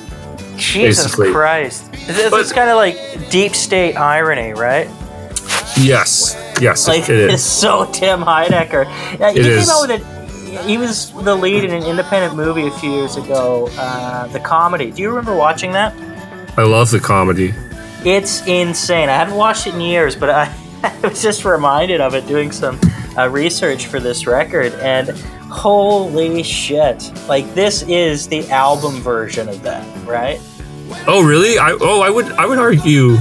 Jesus 0.56 1.04
Basically. 1.06 1.32
Christ. 1.32 1.90
It's, 1.94 2.30
But- 2.30 2.40
it's 2.42 2.52
kind 2.54 2.70
of 2.70 2.76
like 2.78 2.96
deep 3.30 3.56
state 3.56 3.96
irony, 3.96 4.54
right? 4.54 4.88
Yes, 5.78 6.36
yes, 6.62 6.88
Like 6.88 7.10
it 7.10 7.32
it's 7.32 7.44
so 7.44 7.90
Tim 7.92 8.22
Heidecker. 8.22 8.86
Yeah, 9.20 9.32
he 9.32 9.40
It 9.40 9.44
came 9.44 9.52
is. 9.60 9.70
out 9.70 9.88
with 9.88 10.02
a. 10.02 10.64
He 10.64 10.78
was 10.78 11.12
the 11.12 11.36
lead 11.36 11.64
in 11.64 11.72
an 11.74 11.84
independent 11.84 12.36
movie 12.36 12.68
a 12.68 12.72
few 12.72 12.92
years 12.92 13.18
ago, 13.18 13.70
uh, 13.78 14.28
the 14.28 14.40
comedy. 14.40 14.92
Do 14.92 15.02
you 15.02 15.10
remember 15.10 15.36
watching 15.36 15.72
that? 15.72 15.94
I 16.58 16.64
love 16.64 16.92
the 16.92 17.00
comedy. 17.00 17.54
It's 18.06 18.46
insane. 18.46 19.10
I 19.10 19.14
haven't 19.16 19.36
watched 19.36 19.66
it 19.68 19.74
in 19.74 19.82
years, 19.82 20.16
but 20.16 20.30
I, 20.30 20.54
I 20.84 21.08
was 21.08 21.22
just 21.24 21.44
reminded 21.44 22.02
of 22.02 22.14
it 22.14 22.28
doing 22.28 22.52
some 22.52 22.80
uh, 23.18 23.30
research 23.30 23.88
for 23.88 24.00
this 24.00 24.26
record, 24.28 24.74
and 24.76 25.10
holy 25.50 26.44
shit! 26.44 27.12
Like 27.28 27.52
this 27.54 27.84
is 27.84 28.28
the 28.28 28.50
album 28.50 28.96
version 29.02 29.50
of 29.50 29.62
that, 29.64 29.86
right? 30.08 30.40
Oh, 31.08 31.24
really? 31.24 31.58
I 31.58 31.78
oh, 31.80 32.02
I 32.02 32.10
would 32.10 32.32
I 32.34 32.46
would 32.46 32.60
argue. 32.60 33.18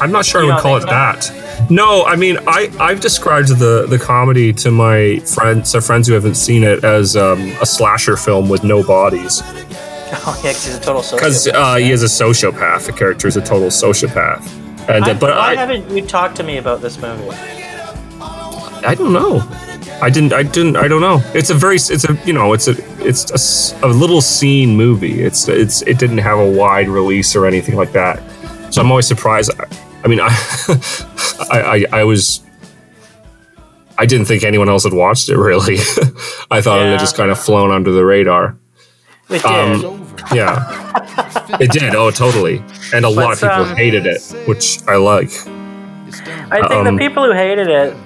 I'm 0.00 0.12
not 0.12 0.26
sure 0.26 0.42
You 0.42 0.50
I 0.50 0.54
would 0.54 0.62
call 0.62 0.76
it 0.76 0.86
that. 0.86 1.32
No, 1.70 2.04
I 2.04 2.16
mean 2.16 2.38
I 2.46 2.70
I've 2.78 3.00
described 3.00 3.48
the 3.48 3.86
the 3.88 3.98
comedy 3.98 4.52
to 4.54 4.70
my 4.70 5.20
friends, 5.20 5.74
uh, 5.74 5.80
friends 5.80 6.06
who 6.06 6.14
haven't 6.14 6.34
seen 6.34 6.62
it 6.64 6.84
as 6.84 7.16
um, 7.16 7.40
a 7.62 7.66
slasher 7.66 8.16
film 8.16 8.48
with 8.50 8.62
no 8.62 8.82
bodies 8.82 9.42
Oh 10.08 10.40
yeah, 10.44 10.52
'cause 10.52 10.66
he's 10.66 10.76
a 10.76 10.80
total 10.80 11.02
because 11.16 11.48
uh, 11.48 11.76
he 11.76 11.90
is 11.90 12.02
a 12.02 12.06
sociopath. 12.06 12.86
The 12.86 12.92
character 12.92 13.26
is 13.26 13.36
a 13.36 13.40
total 13.40 13.68
sociopath. 13.68 14.46
And 14.88 15.04
uh, 15.04 15.14
but 15.14 15.30
why 15.30 15.52
I 15.52 15.56
haven't 15.56 15.90
you 15.90 16.06
talked 16.06 16.36
to 16.36 16.42
me 16.44 16.58
about 16.58 16.80
this 16.80 16.98
movie? 16.98 17.24
I 18.86 18.94
don't 18.94 19.12
know. 19.12 19.42
I 20.00 20.10
didn't. 20.10 20.32
I 20.32 20.42
didn't. 20.42 20.76
I 20.76 20.88
don't 20.88 21.00
know. 21.00 21.20
It's 21.34 21.50
a 21.50 21.54
very. 21.54 21.76
It's 21.76 22.04
a. 22.04 22.18
You 22.24 22.32
know. 22.32 22.52
It's 22.52 22.68
a. 22.68 22.74
It's 23.04 23.72
a, 23.72 23.86
a 23.86 23.88
little 23.88 24.20
seen 24.20 24.76
movie. 24.76 25.22
It's. 25.22 25.48
It's. 25.48 25.82
It 25.82 25.98
didn't 25.98 26.18
have 26.18 26.38
a 26.38 26.50
wide 26.50 26.88
release 26.88 27.34
or 27.34 27.46
anything 27.46 27.76
like 27.76 27.92
that. 27.92 28.22
So 28.72 28.80
I'm 28.80 28.90
always 28.90 29.06
surprised. 29.06 29.50
I, 29.58 29.66
I 30.04 30.08
mean, 30.08 30.20
I, 30.22 30.28
I, 31.50 31.60
I. 31.60 31.84
I 32.00 32.04
was. 32.04 32.42
I 33.98 34.04
didn't 34.04 34.26
think 34.26 34.44
anyone 34.44 34.68
else 34.68 34.84
had 34.84 34.92
watched 34.92 35.30
it. 35.30 35.36
Really, 35.36 35.76
I 36.50 36.60
thought 36.60 36.80
it 36.80 36.90
had 36.90 37.00
just 37.00 37.16
kind 37.16 37.30
of 37.30 37.38
flown 37.38 37.72
under 37.72 37.90
the 37.90 38.04
radar. 38.04 38.56
It 39.30 39.42
did. 39.42 39.46
Um, 39.46 40.14
yeah, 40.32 41.58
it 41.58 41.72
did. 41.72 41.94
Oh, 41.94 42.10
totally. 42.10 42.62
And 42.94 43.04
a 43.04 43.08
lot 43.08 43.32
of 43.32 43.40
people 43.40 43.64
um, 43.64 43.76
hated 43.76 44.06
it, 44.06 44.22
which 44.46 44.86
I 44.86 44.96
like. 44.96 45.30
I 46.48 46.60
think 46.60 46.86
um, 46.86 46.96
the 46.96 46.98
people 46.98 47.24
who 47.24 47.32
hated 47.32 47.68
it 47.68 47.96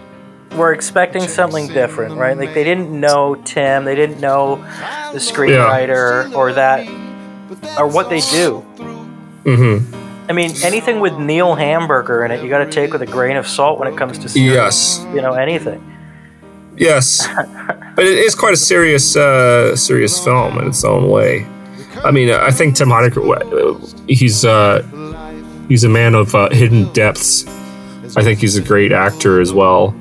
were 0.57 0.73
expecting 0.73 1.23
something 1.29 1.69
different, 1.69 2.17
right? 2.17 2.37
Like 2.37 2.55
they 2.55 2.65
didn't 2.65 2.91
know 2.91 3.35
Tim, 3.37 3.85
they 3.85 3.95
didn't 3.95 4.21
know 4.21 4.57
the 5.13 5.19
screenwriter 5.19 6.35
or 6.35 6.53
that 6.55 6.87
or 7.79 7.87
what 7.87 8.09
they 8.11 8.21
do. 8.21 8.59
hmm 9.45 9.79
I 10.29 10.33
mean, 10.33 10.53
anything 10.63 11.01
with 11.01 11.19
Neil 11.19 11.57
Hamburger 11.57 12.25
in 12.25 12.31
it, 12.31 12.41
you 12.45 12.49
got 12.49 12.65
to 12.65 12.71
take 12.71 12.93
with 12.93 13.03
a 13.03 13.07
grain 13.07 13.37
of 13.37 13.49
salt 13.49 13.81
when 13.81 13.89
it 13.93 13.97
comes 13.97 14.17
to 14.19 14.29
serious, 14.29 14.99
Yes. 15.01 15.07
you 15.13 15.21
know 15.21 15.33
anything. 15.33 15.85
Yes, 16.77 17.27
but 17.97 18.05
it 18.05 18.17
is 18.19 18.37
quite 18.37 18.53
a 18.55 18.57
serious, 18.57 19.17
uh, 19.17 19.75
serious 19.75 20.23
film 20.23 20.57
in 20.59 20.69
its 20.69 20.85
own 20.85 21.11
way. 21.11 21.45
I 22.05 22.13
mean, 22.13 22.31
I 22.31 22.53
think 22.53 22.77
Tim 22.77 22.89
Heidecker, 22.91 23.21
uh, 23.27 24.05
he's 24.07 24.45
uh, 24.45 24.83
he's 25.69 25.83
a 25.83 25.89
man 25.89 26.15
of 26.15 26.33
uh, 26.35 26.49
hidden 26.51 26.93
depths. 26.93 27.45
I 28.17 28.23
think 28.23 28.39
he's 28.39 28.57
a 28.57 28.63
great 28.63 28.93
actor 28.93 29.41
as 29.41 29.53
well. 29.53 29.95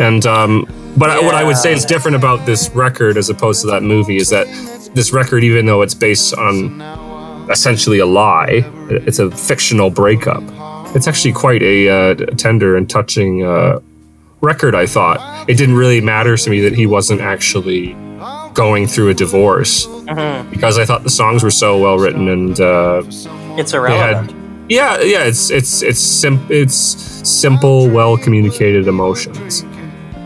And 0.00 0.24
um, 0.26 0.66
but 0.96 1.10
I, 1.10 1.20
what 1.20 1.34
I 1.34 1.44
would 1.44 1.56
say 1.56 1.72
is 1.72 1.84
different 1.84 2.16
about 2.16 2.44
this 2.46 2.70
record 2.70 3.16
as 3.16 3.30
opposed 3.30 3.60
to 3.62 3.66
that 3.68 3.82
movie 3.82 4.16
is 4.16 4.30
that 4.30 4.46
this 4.94 5.12
record, 5.12 5.44
even 5.44 5.66
though 5.66 5.82
it's 5.82 5.94
based 5.94 6.34
on 6.34 6.80
essentially 7.50 7.98
a 7.98 8.06
lie, 8.06 8.62
it's 8.90 9.18
a 9.18 9.30
fictional 9.30 9.90
breakup. 9.90 10.42
It's 10.94 11.08
actually 11.08 11.32
quite 11.32 11.62
a 11.62 11.88
uh, 11.88 12.14
tender 12.36 12.76
and 12.76 12.88
touching 12.88 13.42
uh, 13.44 13.80
record, 14.42 14.74
I 14.74 14.86
thought. 14.86 15.48
It 15.48 15.56
didn't 15.56 15.76
really 15.76 16.00
matter 16.00 16.36
to 16.36 16.50
me 16.50 16.60
that 16.60 16.74
he 16.74 16.86
wasn't 16.86 17.20
actually 17.20 17.94
going 18.54 18.86
through 18.86 19.08
a 19.08 19.14
divorce 19.14 19.86
because 20.50 20.78
I 20.78 20.84
thought 20.84 21.04
the 21.04 21.10
songs 21.10 21.42
were 21.42 21.50
so 21.50 21.78
well 21.80 21.96
written 21.98 22.28
and 22.28 22.60
uh, 22.60 23.02
It's 23.58 23.72
irrelevant. 23.72 24.30
had. 24.32 24.42
Yeah, 24.68 25.00
yeah, 25.00 25.24
it's 25.24 25.50
it's 25.50 25.82
it's 25.82 26.00
sim- 26.00 26.46
it's 26.48 26.76
simple, 27.28 27.88
well 27.90 28.16
communicated 28.16 28.86
emotions, 28.88 29.64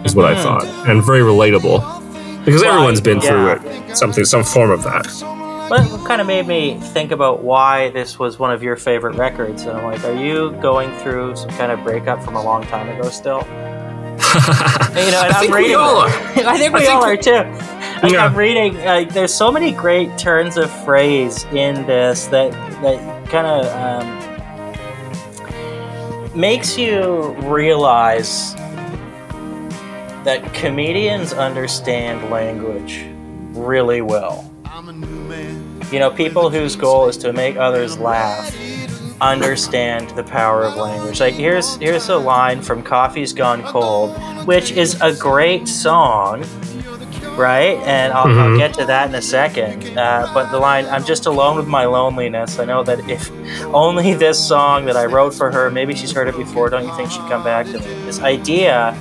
is 0.07 0.15
what 0.17 0.25
I 0.27 0.43
thought, 0.43 0.65
and 0.89 1.03
very 1.05 1.21
relatable 1.21 2.45
because 2.45 2.63
everyone's 2.63 3.01
been 3.01 3.21
through 3.21 3.51
it, 3.53 3.97
something, 3.97 4.25
some 4.25 4.45
form 4.45 4.71
of 4.71 4.83
that. 4.85 5.05
But 5.69 5.81
it 5.85 6.07
kind 6.07 6.21
of 6.21 6.29
made 6.29 6.47
me 6.47 6.79
think 6.79 7.11
about 7.11 7.43
why 7.43 7.91
this 7.91 8.19
was 8.21 8.39
one 8.39 8.53
of 8.53 8.63
your 8.63 8.77
favorite 8.77 9.17
records. 9.17 9.63
And 9.65 9.77
I'm 9.77 9.83
like, 9.85 10.05
are 10.05 10.15
you 10.15 10.53
going 10.63 10.97
through 11.01 11.35
some 11.35 11.51
kind 11.51 11.73
of 11.73 11.83
breakup 11.83 12.23
from 12.23 12.37
a 12.37 12.43
long 12.43 12.63
time 12.69 12.89
ago 12.89 13.09
still? 13.11 13.41
And, 13.43 14.21
you 14.97 15.11
know, 15.11 15.23
and 15.25 15.33
I 15.35 15.41
we 15.41 15.53
reading. 15.53 15.75
all 15.77 15.97
are. 15.97 16.07
I 16.37 16.57
think 16.57 16.73
I 16.73 16.79
we 16.79 16.81
think- 16.85 16.93
all 16.95 17.05
are 17.05 17.17
too. 17.17 17.33
Like, 18.01 18.13
Yeah. 18.13 18.27
I'm 18.27 18.37
reading. 18.37 18.77
Like, 18.77 19.13
there's 19.13 19.35
so 19.35 19.51
many 19.51 19.73
great 19.73 20.17
turns 20.17 20.57
of 20.57 20.71
phrase 20.85 21.43
in 21.47 21.85
this 21.87 22.27
that 22.29 22.53
that 22.83 23.29
kind 23.29 23.47
of 23.49 23.67
um, 26.33 26.39
makes 26.39 26.79
you 26.79 27.33
realize 27.43 28.55
that 30.27 30.53
comedians 30.53 31.33
understand 31.33 32.31
language 32.31 33.05
really 33.53 34.01
well. 34.03 34.53
You 35.93 35.99
know, 36.01 36.11
people 36.11 36.51
whose 36.51 36.75
goal 36.77 37.09
is 37.09 37.17
to 37.19 37.33
make 37.33 37.57
others 37.57 37.97
laugh 37.99 38.55
understand 39.21 40.11
the 40.11 40.25
power 40.25 40.65
of 40.65 40.77
language. 40.77 41.21
Like 41.21 41.35
here's 41.35 41.77
here's 41.77 42.09
a 42.09 42.17
line 42.19 42.61
from 42.61 42.83
Coffee's 42.83 43.33
Gone 43.33 43.63
Cold, 43.63 44.11
which 44.47 44.73
is 44.73 45.01
a 45.01 45.15
great 45.15 45.69
song, 45.69 46.43
right? 47.37 47.79
And 47.87 48.13
I'll, 48.13 48.27
I'll 48.27 48.49
Mhm. 48.51 48.59
get 48.59 48.75
to 48.75 48.85
that 48.87 49.09
in 49.09 49.15
a 49.15 49.23
second. 49.23 49.97
Uh, 49.97 50.29
but 50.35 50.51
the 50.51 50.59
line, 50.59 50.87
"I'm 50.87 51.05
just 51.05 51.25
alone 51.27 51.57
with 51.57 51.67
my 51.69 51.85
loneliness." 51.87 52.59
I 52.59 52.65
know 52.67 52.83
that 52.83 53.09
if 53.09 53.31
only 53.73 54.13
this 54.15 54.39
song 54.45 54.85
that 54.87 54.97
I 54.97 55.07
wrote 55.07 55.35
for 55.35 55.51
her, 55.53 55.71
maybe 55.71 55.95
she's 55.95 56.13
heard 56.13 56.29
it 56.29 56.37
before. 56.37 56.69
Don't 56.69 56.85
you 56.85 56.95
think 56.97 57.11
she'd 57.13 57.29
come 57.29 57.45
back 57.45 57.67
to 57.67 57.79
me? 57.79 57.87
This 58.05 58.21
idea 58.21 58.95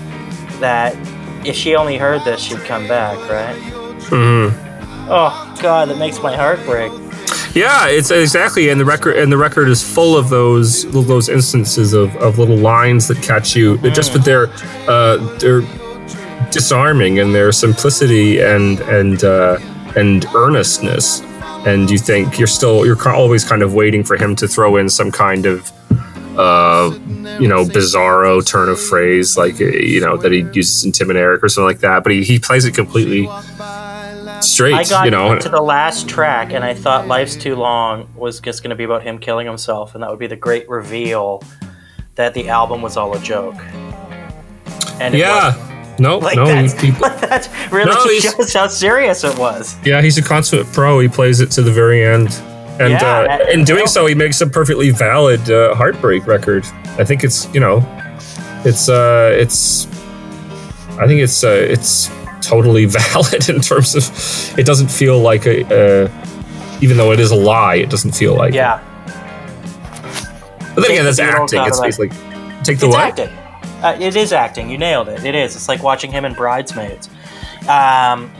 that 0.62 0.96
if 1.46 1.56
she 1.56 1.76
only 1.76 1.98
heard 1.98 2.24
this, 2.24 2.42
she'd 2.42 2.60
come 2.60 2.88
back, 2.88 3.18
right? 3.30 3.56
Mm-hmm. 4.10 5.10
Oh 5.10 5.58
God, 5.62 5.90
that 5.90 5.98
makes 5.98 6.22
my 6.22 6.36
heart 6.36 6.60
break. 6.66 6.92
Yeah, 7.54 7.88
it's 7.88 8.12
exactly, 8.12 8.70
and 8.70 8.80
the 8.82 8.86
record 8.86 9.16
and 9.16 9.32
the 9.32 9.38
record 9.38 9.70
is 9.70 9.82
full 9.82 10.18
of 10.18 10.30
those 10.30 10.92
those 10.92 11.30
instances 11.30 11.94
of, 11.94 12.16
of 12.18 12.38
little 12.38 12.58
lines 12.58 13.08
that 13.08 13.22
catch 13.22 13.56
you. 13.56 13.78
That 13.78 13.94
just 13.94 14.14
with 14.14 14.26
their 14.26 14.48
uh, 14.90 15.18
their 15.38 15.62
disarming 16.52 17.20
and 17.20 17.34
their 17.34 17.52
simplicity 17.52 18.42
and 18.42 18.82
and 18.82 19.24
uh, 19.24 19.58
and 19.96 20.26
earnestness, 20.36 21.22
and 21.66 21.90
you 21.90 21.98
think 21.98 22.38
you're 22.38 22.48
still 22.48 22.86
you're 22.86 23.10
always 23.10 23.46
kind 23.46 23.62
of 23.62 23.74
waiting 23.74 24.04
for 24.04 24.18
him 24.18 24.36
to 24.36 24.48
throw 24.48 24.76
in 24.76 24.90
some 24.90 25.12
kind 25.12 25.46
of 25.46 25.72
uh, 26.38 26.98
you 27.40 27.48
know 27.48 27.66
bizarro 27.66 28.46
turn 28.46 28.70
of 28.70 28.80
phrase 28.80 29.38
like 29.38 29.60
uh, 29.62 29.66
you 29.66 30.02
know 30.02 30.18
that 30.18 30.32
he 30.32 30.40
uses 30.54 30.84
in 30.86 30.92
Tim 30.92 31.10
and 31.10 31.18
Eric 31.20 31.44
or 31.44 31.50
something 31.50 31.68
like 31.68 31.80
that. 31.80 32.04
But 32.04 32.12
he, 32.14 32.24
he 32.24 32.40
plays 32.40 32.66
it 32.66 32.74
completely 32.74 33.28
straight. 34.42 34.74
I 34.74 34.84
got 34.84 35.06
you 35.06 35.12
know, 35.12 35.38
to 35.40 35.50
the 35.50 35.62
last 35.62 36.08
track 36.10 36.54
and 36.54 36.64
I 36.64 36.74
thought 36.74 37.08
Life's 37.08 37.36
Too 37.36 37.56
Long 37.56 38.10
was 38.16 38.40
just 38.40 38.64
going 38.64 38.70
to 38.70 38.76
be 38.76 38.84
about 38.84 39.04
him 39.04 39.18
killing 39.20 39.48
himself, 39.48 39.94
and 39.96 40.04
that 40.04 40.10
would 40.10 40.20
be 40.20 40.28
the 40.28 40.36
great 40.36 40.68
reveal 40.70 41.44
that 42.16 42.34
the 42.34 42.50
album 42.50 42.82
was 42.82 42.98
all 42.98 43.16
a 43.16 43.20
joke. 43.20 43.56
And 45.00 45.14
it 45.14 45.26
wasn't. 45.26 45.62
yeah. 45.62 45.72
No, 46.00 46.18
Like 46.20 46.36
no, 46.36 46.46
that's, 46.46 46.80
he, 46.80 46.92
that's 47.02 47.48
really 47.72 47.86
No, 47.90 48.20
just 48.20 48.54
how 48.54 48.68
serious 48.68 49.24
it 49.24 49.38
was. 49.38 49.76
Yeah, 49.86 50.02
he's 50.02 50.18
a 50.18 50.22
consummate 50.22 50.68
pro. 50.74 51.00
He 51.00 51.08
plays 51.08 51.40
it 51.40 51.52
to 51.52 51.62
the 51.62 51.72
very 51.72 52.06
end, 52.06 52.30
and 52.80 52.92
Yeah, 52.92 52.98
uh, 53.04 53.28
that- 53.28 53.50
in 53.50 53.64
doing 53.64 53.88
so, 53.88 54.06
he 54.06 54.16
makes 54.16 54.42
a 54.42 54.48
perfectly 54.48 54.90
valid 54.92 55.50
uh, 55.50 55.74
heartbreak 55.76 56.28
record. 56.28 56.66
I 56.98 57.04
think 57.04 57.24
it's 57.24 57.48
you 57.54 57.60
know, 57.60 57.84
it's 58.66 58.90
uh, 58.90 59.32
it's, 59.38 59.88
I 61.00 61.08
think 61.08 61.22
it's 61.22 61.44
uh, 61.44 61.50
it's 61.70 62.10
totally 62.42 62.86
valid 63.00 63.50
in 63.50 63.62
terms 63.62 63.96
of 63.96 64.60
it 64.60 64.66
doesn't 64.66 64.90
feel 64.92 65.20
like 65.20 65.46
a, 65.46 65.64
uh, 66.06 66.10
even 66.82 66.98
though 66.98 67.12
it 67.12 67.20
is 67.20 67.32
a 67.32 67.36
lie, 67.36 67.76
it 67.76 67.90
doesn't 67.90 68.12
feel 68.14 68.36
like. 68.36 68.54
it. 68.54 68.58
Yeah, 68.58 68.80
But 70.76 70.82
then 70.82 70.84
Take 70.84 70.90
again, 70.92 71.06
that's 71.06 71.20
Beatles 71.20 71.54
acting. 71.54 71.62
It's 71.68 71.80
basically 71.80 72.10
take 72.64 72.80
the 72.80 72.88
it's 72.88 72.96
what? 72.96 73.20
acting. 73.20 73.30
Uh, 73.84 73.98
it 74.00 74.16
is 74.16 74.34
acting. 74.34 74.70
You 74.70 74.78
nailed 74.78 75.10
it. 75.10 75.24
It 75.26 75.36
is. 75.36 75.56
It's 75.56 75.68
like 75.68 75.84
watching 75.84 76.12
him 76.12 76.26
in 76.26 76.34
Bridesmaids. 76.34 77.10
Um, 77.70 78.32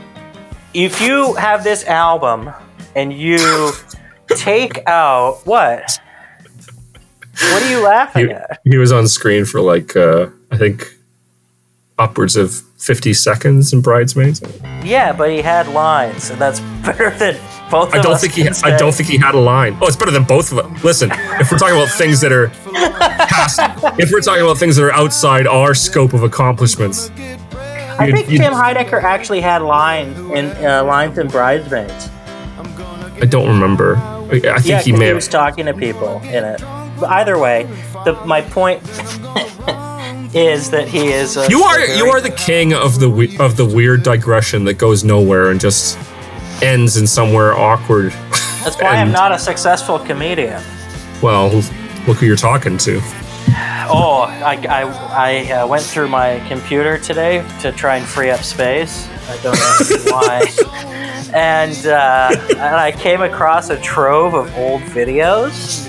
if 0.74 1.00
you 1.00 1.34
have 1.34 1.62
this 1.64 1.84
album 1.84 2.50
and 2.94 3.12
you 3.12 3.38
take 4.36 4.86
out 4.86 5.40
what? 5.46 5.98
What 7.38 7.62
are 7.62 7.70
you 7.70 7.82
laughing 7.84 8.28
He, 8.28 8.32
at? 8.32 8.60
he 8.64 8.76
was 8.78 8.92
on 8.92 9.08
screen 9.08 9.44
for 9.44 9.60
like 9.60 9.94
uh, 9.96 10.28
I 10.50 10.56
think 10.56 10.94
upwards 11.98 12.36
of 12.36 12.54
fifty 12.78 13.12
seconds 13.12 13.72
in 13.72 13.80
Bridesmaids. 13.82 14.42
Yeah, 14.84 15.12
but 15.12 15.30
he 15.30 15.42
had 15.42 15.68
lines, 15.68 16.30
and 16.30 16.40
that's 16.40 16.60
better 16.84 17.10
than 17.10 17.34
both 17.70 17.92
I 17.92 17.98
of 17.98 18.02
don't 18.04 18.12
us 18.14 18.20
think 18.22 18.32
he. 18.34 18.42
can 18.44 18.54
I 18.64 18.76
don't 18.78 18.94
think 18.94 19.08
he 19.08 19.18
had 19.18 19.34
a 19.34 19.38
line. 19.40 19.76
Oh, 19.82 19.86
it's 19.86 19.96
better 19.96 20.10
than 20.12 20.24
both 20.24 20.50
of 20.50 20.56
them. 20.56 20.74
Listen, 20.82 21.10
if 21.12 21.50
we're 21.52 21.58
talking 21.58 21.76
about 21.76 21.88
things 21.90 22.20
that 22.22 22.32
are 22.32 22.48
past, 23.28 23.60
if 23.98 24.10
we're 24.12 24.20
talking 24.22 24.42
about 24.42 24.56
things 24.56 24.76
that 24.76 24.84
are 24.84 24.92
outside 24.92 25.46
our 25.46 25.74
scope 25.74 26.14
of 26.14 26.22
accomplishments, 26.22 27.10
I 27.98 28.10
think 28.12 28.28
Tim 28.28 28.52
Heidecker 28.54 29.02
actually 29.02 29.40
had 29.42 29.60
lines 29.62 30.18
in 30.18 30.46
uh, 30.64 30.84
lines 30.84 31.18
in 31.18 31.28
Bridesmaids. 31.28 32.08
I 33.18 33.26
don't 33.28 33.48
remember. 33.48 33.96
I 34.28 34.40
think 34.58 34.66
Yeah, 34.66 34.80
he 34.82 34.92
may 34.92 34.98
he 34.98 35.04
have. 35.06 35.14
was 35.16 35.28
talking 35.28 35.66
to 35.66 35.74
people 35.74 36.20
in 36.24 36.44
it. 36.44 36.60
But 37.00 37.10
either 37.10 37.38
way, 37.38 37.64
the, 38.04 38.14
my 38.24 38.40
point 38.42 38.82
is 40.34 40.70
that 40.70 40.88
he 40.88 41.08
is. 41.08 41.36
A, 41.36 41.48
You 41.48 41.62
are 41.62 41.76
very- 41.78 41.96
you 41.96 42.06
are 42.06 42.20
the 42.20 42.30
king 42.30 42.72
of 42.74 42.98
the 43.00 43.08
we- 43.08 43.36
of 43.38 43.56
the 43.56 43.64
weird 43.64 44.02
digression 44.02 44.64
that 44.64 44.74
goes 44.74 45.04
nowhere 45.04 45.50
and 45.50 45.60
just 45.60 45.98
ends 46.62 46.96
in 46.96 47.06
somewhere 47.06 47.54
awkward. 47.54 48.12
That's 48.64 48.76
why 48.80 48.88
I'm 48.96 49.12
not 49.22 49.32
a 49.32 49.38
successful 49.38 49.98
comedian. 49.98 50.62
Well, 51.22 51.48
look 52.06 52.18
who 52.18 52.26
you're 52.26 52.36
talking 52.36 52.76
to. 52.78 53.00
Oh, 53.88 54.22
I, 54.22 54.54
I, 54.68 54.82
I 55.48 55.52
uh, 55.52 55.66
went 55.66 55.82
through 55.84 56.08
my 56.08 56.40
computer 56.48 56.98
today 56.98 57.46
to 57.60 57.72
try 57.72 57.96
and 57.96 58.06
free 58.06 58.30
up 58.30 58.40
space. 58.40 59.08
I 59.28 59.36
don't 59.42 59.56
know 59.58 60.10
why. 60.12 61.30
And, 61.32 61.86
uh, 61.86 62.30
and 62.50 62.60
I 62.76 62.92
came 62.92 63.22
across 63.22 63.70
a 63.70 63.80
trove 63.80 64.34
of 64.34 64.54
old 64.56 64.82
videos. 64.82 65.86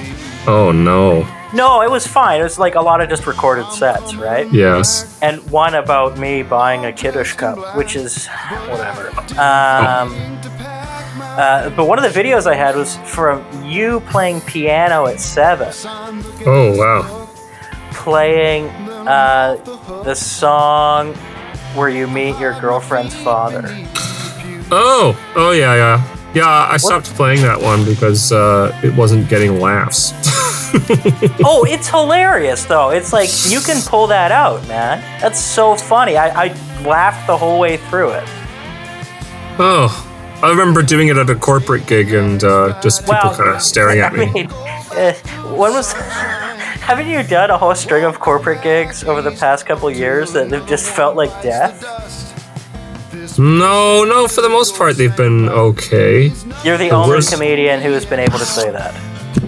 Oh 0.48 0.72
no. 0.72 1.28
No, 1.54 1.82
it 1.82 1.90
was 1.90 2.06
fine. 2.06 2.42
It 2.42 2.44
was 2.44 2.60
like 2.60 2.76
a 2.76 2.82
lot 2.82 3.02
of 3.02 3.10
just 3.10 3.26
recorded 3.26 3.72
sets, 3.72 4.16
right? 4.16 4.52
Yes. 4.52 5.18
And 5.22 5.40
one 5.50 5.76
about 5.76 6.18
me 6.18 6.44
buying 6.44 6.86
a 6.86 6.92
Kiddush 6.94 7.34
cup, 7.34 7.76
which 7.76 7.96
is 7.96 8.28
whatever. 8.68 9.10
Um, 9.40 10.14
uh, 11.38 11.70
but 11.72 11.86
one 11.88 12.04
of 12.04 12.14
the 12.14 12.20
videos 12.20 12.48
I 12.48 12.56
had 12.56 12.76
was 12.76 12.98
from 12.98 13.46
you 13.64 14.02
playing 14.10 14.42
piano 14.42 15.06
at 15.08 15.20
seven, 15.20 15.72
Oh 16.46 16.78
wow. 16.78 17.27
Playing 18.12 18.68
uh, 19.06 19.58
the 20.06 20.16
song 20.16 21.14
where 21.76 21.90
you 21.90 22.08
meet 22.08 22.40
your 22.40 22.58
girlfriend's 22.62 23.14
father. 23.14 23.64
Oh. 24.72 25.14
Oh 25.36 25.52
yeah 25.52 25.76
yeah. 25.76 26.14
Yeah, 26.34 26.48
I 26.48 26.78
stopped 26.78 27.08
playing 27.16 27.42
that 27.42 27.60
one 27.62 27.84
because 27.84 28.32
uh, 28.32 28.80
it 28.82 28.94
wasn't 28.96 29.28
getting 29.28 29.60
laughs. 29.60 30.14
oh, 31.44 31.66
it's 31.68 31.90
hilarious 31.90 32.64
though. 32.66 32.92
It's 32.92 33.12
like 33.12 33.30
you 33.52 33.60
can 33.60 33.82
pull 33.86 34.08
that 34.08 34.32
out, 34.32 34.66
man. 34.70 35.02
That's 35.20 35.40
so 35.40 35.76
funny. 35.76 36.16
I, 36.16 36.46
I 36.46 36.48
laughed 36.88 37.28
the 37.28 37.36
whole 37.38 37.60
way 37.60 37.76
through 37.76 38.12
it. 38.12 38.24
oh, 39.60 39.90
I 40.44 40.50
remember 40.50 40.82
doing 40.82 41.08
it 41.10 41.18
at 41.18 41.30
a 41.30 41.36
corporate 41.36 41.88
gig 41.88 42.14
and 42.14 42.42
uh, 42.44 42.80
just 42.82 43.02
people 43.02 43.16
Well, 43.16 43.36
kind 43.36 43.50
of 43.50 43.62
staring 43.62 44.00
at 44.00 44.14
I 44.14 44.16
me. 44.18 44.32
mean, 44.32 44.48
uh, 44.52 45.14
when 45.58 45.74
was? 45.74 45.94
Haven't 46.88 47.08
you 47.10 47.22
done 47.24 47.50
a 47.50 47.58
whole 47.58 47.76
string 47.76 48.06
of 48.06 48.20
corporate 48.20 48.62
gigs 48.64 49.04
over 49.04 49.22
the 49.22 49.32
past 49.32 49.66
couple 49.66 49.92
years 49.92 50.32
that 50.32 50.50
have 50.52 50.68
just 50.68 50.90
felt 50.90 51.18
like 51.18 51.30
death? 51.44 51.84
No, 53.38 54.06
no, 54.06 54.28
for 54.28 54.42
the 54.42 54.48
most 54.50 54.76
part 54.78 54.96
they've 54.96 55.16
been 55.16 55.50
okay. 55.50 56.32
You're 56.64 56.78
the, 56.78 56.88
The 56.88 56.90
only 56.92 57.16
worst- 57.18 57.34
comedian 57.34 57.82
who 57.82 57.92
has 57.92 58.06
been 58.06 58.20
able 58.22 58.40
to 58.40 58.46
say 58.46 58.72
that. 58.72 58.96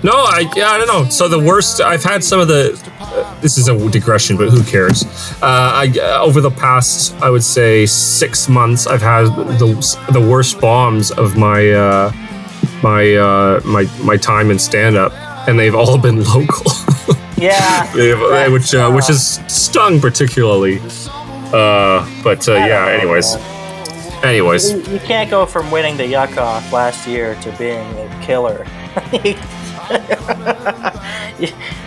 No, 0.03 0.11
I 0.11 0.51
yeah, 0.55 0.69
I 0.69 0.77
don't 0.77 0.87
know. 0.87 1.09
So 1.09 1.27
the 1.27 1.39
worst 1.39 1.81
I've 1.81 2.03
had 2.03 2.23
some 2.23 2.39
of 2.39 2.47
the. 2.47 2.77
Uh, 2.99 3.39
this 3.41 3.57
is 3.57 3.67
a 3.69 3.89
digression, 3.89 4.37
but 4.37 4.49
who 4.49 4.63
cares? 4.63 5.03
Uh, 5.41 5.45
I 5.83 5.93
uh, 5.99 6.21
over 6.21 6.41
the 6.41 6.51
past 6.51 7.15
I 7.21 7.29
would 7.29 7.43
say 7.43 7.85
six 7.87 8.47
months, 8.49 8.85
I've 8.85 9.01
had 9.01 9.23
the 9.59 9.97
the 10.11 10.21
worst 10.21 10.59
bombs 10.61 11.09
of 11.11 11.37
my 11.37 11.71
uh, 11.71 12.11
my 12.83 13.15
uh, 13.15 13.61
my 13.65 13.85
my 14.03 14.15
time 14.17 14.51
in 14.51 14.59
stand 14.59 14.95
up, 14.95 15.11
and 15.47 15.57
they've 15.57 15.75
all 15.75 15.97
been 15.97 16.23
local. 16.35 16.71
Yeah. 17.39 18.47
Which 18.49 18.73
uh, 18.75 18.91
which 18.91 19.07
has 19.07 19.41
stung 19.47 19.99
particularly. 19.99 20.79
Uh, 21.51 22.07
but 22.23 22.47
uh, 22.47 22.53
yeah. 22.53 22.87
Anyways, 22.89 23.35
anyways. 24.23 24.71
You, 24.71 24.81
you 24.93 24.99
can't 24.99 25.29
go 25.29 25.45
from 25.45 25.71
winning 25.71 25.97
the 25.97 26.03
yuck 26.03 26.37
off 26.37 26.71
last 26.71 27.07
year 27.07 27.35
to 27.41 27.51
being 27.57 27.87
a 27.97 28.21
killer. 28.23 28.65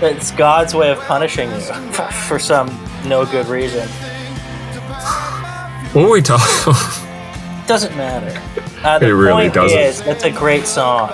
it's 0.02 0.30
God's 0.32 0.74
way 0.74 0.90
of 0.90 0.98
punishing 1.00 1.50
you 1.50 1.60
for 2.28 2.38
some 2.38 2.68
no 3.06 3.24
good 3.26 3.46
reason. 3.46 3.88
What 5.92 6.04
were 6.06 6.10
we 6.12 6.22
talking? 6.22 6.72
Doesn't 7.66 7.96
matter. 7.96 8.40
Uh, 8.82 8.98
the 8.98 9.06
It 9.06 9.10
really 9.10 9.42
point 9.44 9.54
doesn't. 9.54 9.78
is, 9.78 10.00
it's 10.00 10.24
a 10.24 10.30
great 10.30 10.66
song. 10.66 11.10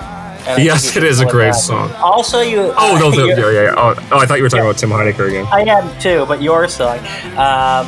And 0.49 0.63
Yes, 0.63 0.95
it 0.95 1.03
is 1.03 1.19
a 1.19 1.25
great 1.25 1.53
that. 1.53 1.59
song. 1.59 1.91
Also, 1.95 2.41
you. 2.41 2.73
oh 2.77 2.97
no, 2.99 3.11
the, 3.15 3.27
your- 3.35 3.51
yeah, 3.53 3.63
yeah. 3.69 3.73
Oh, 3.77 3.93
oh, 4.11 4.19
I 4.19 4.25
thought 4.25 4.37
you 4.37 4.43
were 4.43 4.49
talking 4.49 4.65
about 4.65 4.77
Tim 4.77 4.89
Heidecker 4.89 5.27
again. 5.27 5.45
I 5.51 5.61
am 5.61 5.99
too, 5.99 6.25
but 6.27 6.41
your 6.41 6.67
song. 6.67 6.97
Um, 7.37 7.87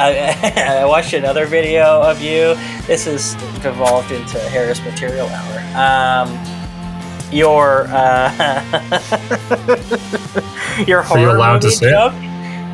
I, 0.00 0.36
I 0.80 0.84
watched 0.84 1.12
another 1.12 1.46
video 1.46 2.00
of 2.02 2.20
you. 2.20 2.54
This 2.86 3.06
has 3.06 3.34
devolved 3.62 4.10
into 4.12 4.38
Harris 4.38 4.80
Material 4.84 5.26
Hour. 5.28 6.26
Um, 6.28 6.38
your 7.32 7.86
uh, 7.88 8.30
your 10.86 11.02
horror 11.02 11.36
allowed 11.36 11.60
to 11.62 11.66
movie 11.66 11.76
say 11.76 11.88
it? 11.88 11.90
joke. 11.90 12.14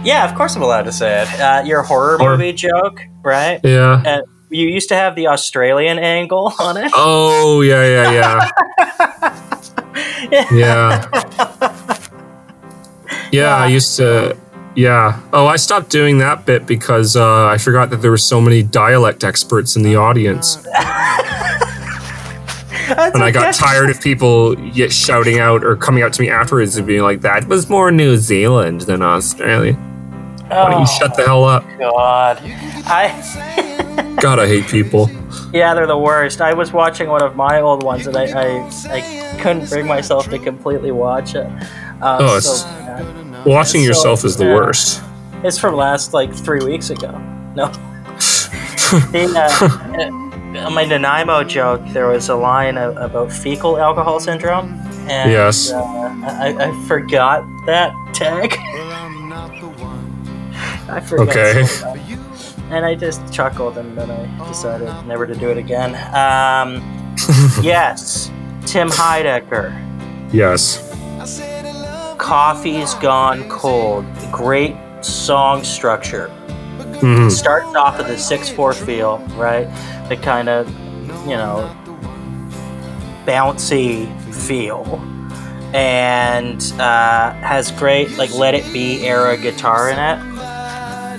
Yeah, 0.07 0.29
of 0.29 0.37
course 0.37 0.55
I'm 0.55 0.63
allowed 0.63 0.83
to 0.83 0.93
say 0.93 1.23
it. 1.23 1.41
Uh, 1.41 1.63
your 1.65 1.83
horror 1.83 2.19
Horror- 2.19 2.37
movie 2.37 2.53
joke, 2.53 3.01
right? 3.25 3.59
Yeah. 3.65 4.03
And 4.05 4.23
you 4.55 4.69
used 4.69 4.89
to 4.91 4.95
have 4.95 5.15
the 5.17 5.27
Australian 5.29 5.99
angle 5.99 6.53
on 6.61 6.77
it. 6.77 6.91
Oh 6.95 7.61
yeah, 7.61 8.11
yeah, 8.13 8.51
yeah. 10.31 10.49
yeah. 10.53 11.09
Yeah, 13.33 13.57
I 13.57 13.67
used 13.67 13.97
to. 13.97 14.37
Yeah. 14.77 15.21
Oh, 15.33 15.47
I 15.47 15.57
stopped 15.57 15.91
doing 15.91 16.19
that 16.19 16.47
bit 16.47 16.67
because 16.67 17.17
uh, 17.17 17.47
I 17.47 17.59
forgot 17.59 17.91
that 17.91 17.97
there 18.03 18.11
were 18.11 18.17
so 18.17 18.41
many 18.41 18.63
dialect 18.63 19.25
experts 19.25 19.77
in 19.77 19.83
the 19.83 19.97
audience, 19.97 20.57
That's 22.87 23.15
and 23.15 23.23
I 23.25 23.31
got 23.31 23.55
tired 23.55 23.89
of 23.91 24.01
people 24.01 24.59
yet 24.61 24.93
shouting 24.93 25.39
out 25.39 25.65
or 25.65 25.75
coming 25.77 26.03
out 26.03 26.13
to 26.15 26.23
me 26.23 26.29
afterwards 26.31 26.77
and 26.77 26.87
being 26.87 27.03
like, 27.03 27.21
"That 27.23 27.47
was 27.49 27.69
more 27.69 27.91
New 27.91 28.17
Zealand 28.17 28.83
than 28.83 29.01
Australia." 29.03 29.75
Why 29.75 30.71
don't 30.71 30.81
you 30.81 30.87
Oh, 30.89 30.99
shut 30.99 31.17
the 31.17 31.25
hell 31.25 31.45
up? 31.45 31.65
God, 31.79 32.39
I. 32.87 33.71
God, 34.21 34.39
I 34.39 34.47
hate 34.47 34.67
people. 34.69 35.11
Yeah, 35.53 35.75
they're 35.75 35.87
the 35.87 35.99
worst. 35.99 36.41
I 36.41 36.55
was 36.55 36.73
watching 36.73 37.09
one 37.09 37.23
of 37.23 37.37
my 37.37 37.61
old 37.61 37.83
ones, 37.83 38.07
and 38.07 38.17
I 38.17 38.25
I, 38.25 38.71
I 38.91 39.37
couldn't 39.41 39.69
bring 39.69 39.87
myself 39.87 40.29
to 40.31 40.39
completely 40.39 40.91
watch 40.93 41.35
it. 41.35 41.47
Uh, 42.01 42.19
Oh, 42.21 42.39
so 42.41 42.53
it's- 42.67 43.47
Watching 43.47 43.83
So, 43.83 43.87
yourself 43.89 44.25
is 44.25 44.37
the 44.39 44.47
yeah. 44.47 44.55
worst. 44.55 45.03
it's 45.43 45.59
from 45.59 45.75
last 45.77 46.15
like 46.15 46.33
three 46.35 46.65
weeks 46.65 46.89
ago. 46.91 47.11
No. 47.55 47.67
the, 49.13 49.31
uh, 49.37 50.61
uh, 50.67 50.71
my 50.71 50.85
Nanaimo 50.85 51.45
joke, 51.45 51.83
there 51.89 52.07
was 52.07 52.29
a 52.31 52.35
line 52.37 52.79
about 52.79 53.31
fecal 53.31 53.77
alcohol 53.79 54.19
syndrome, 54.21 54.81
and 55.11 55.31
Yes. 55.31 55.71
uh, 55.73 55.83
I, 55.83 56.57
I 56.71 56.87
forgot 56.87 57.45
that 57.67 57.93
tag. 58.15 58.55
I 60.89 61.01
forgot. 61.01 61.29
Okay. 61.29 61.65
so 61.67 61.95
bad. 61.95 62.19
And 62.71 62.85
I 62.85 62.95
just 62.95 63.33
chuckled, 63.33 63.79
and 63.79 63.97
then 63.97 64.11
I 64.11 64.49
decided 64.49 64.89
never 65.07 65.27
to 65.27 65.35
do 65.35 65.51
it 65.51 65.59
again. 65.59 65.95
Um, 66.15 66.83
yes, 67.63 68.31
Tim 68.67 68.89
Heidecker. 68.89 69.73
Yes. 70.33 70.81
Coffee's 72.19 72.95
Gone 72.95 73.49
Cold. 73.49 74.05
Great 74.33 74.75
song 75.03 75.63
structure. 75.63 76.31
Mhm. 77.01 77.31
Starts 77.31 77.75
off 77.75 77.99
with 77.99 78.09
a 78.09 78.19
6 78.19 78.49
4 78.49 78.73
feel, 78.73 79.19
right? 79.37 79.69
The 80.09 80.17
kind 80.17 80.49
of, 80.49 80.69
you 81.29 81.37
know, 81.37 81.71
bouncy 83.27 84.07
feel. 84.33 84.85
And 85.75 86.63
uh, 86.79 87.33
has 87.35 87.73
great, 87.73 88.17
like, 88.17 88.33
Let 88.35 88.55
It 88.55 88.65
Be 88.73 89.05
era 89.07 89.37
guitar 89.37 89.91
in 89.91 89.99
it. 89.99 90.34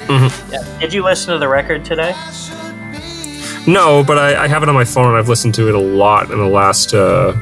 Mhm. 0.08 0.52
Yeah. 0.52 0.80
Did 0.80 0.94
you 0.94 1.04
listen 1.04 1.34
to 1.34 1.40
the 1.40 1.48
record 1.48 1.84
today? 1.86 2.14
No, 3.68 4.04
but 4.04 4.18
I, 4.20 4.44
I 4.44 4.48
have 4.48 4.62
it 4.64 4.70
on 4.70 4.76
my 4.76 4.86
phone 4.86 5.08
and 5.08 5.18
I've 5.18 5.30
listened 5.30 5.56
to 5.56 5.68
it 5.68 5.76
a 5.76 5.80
lot 5.80 6.30
in 6.32 6.38
the 6.38 6.46
last 6.48 6.94
uh, 6.94 7.34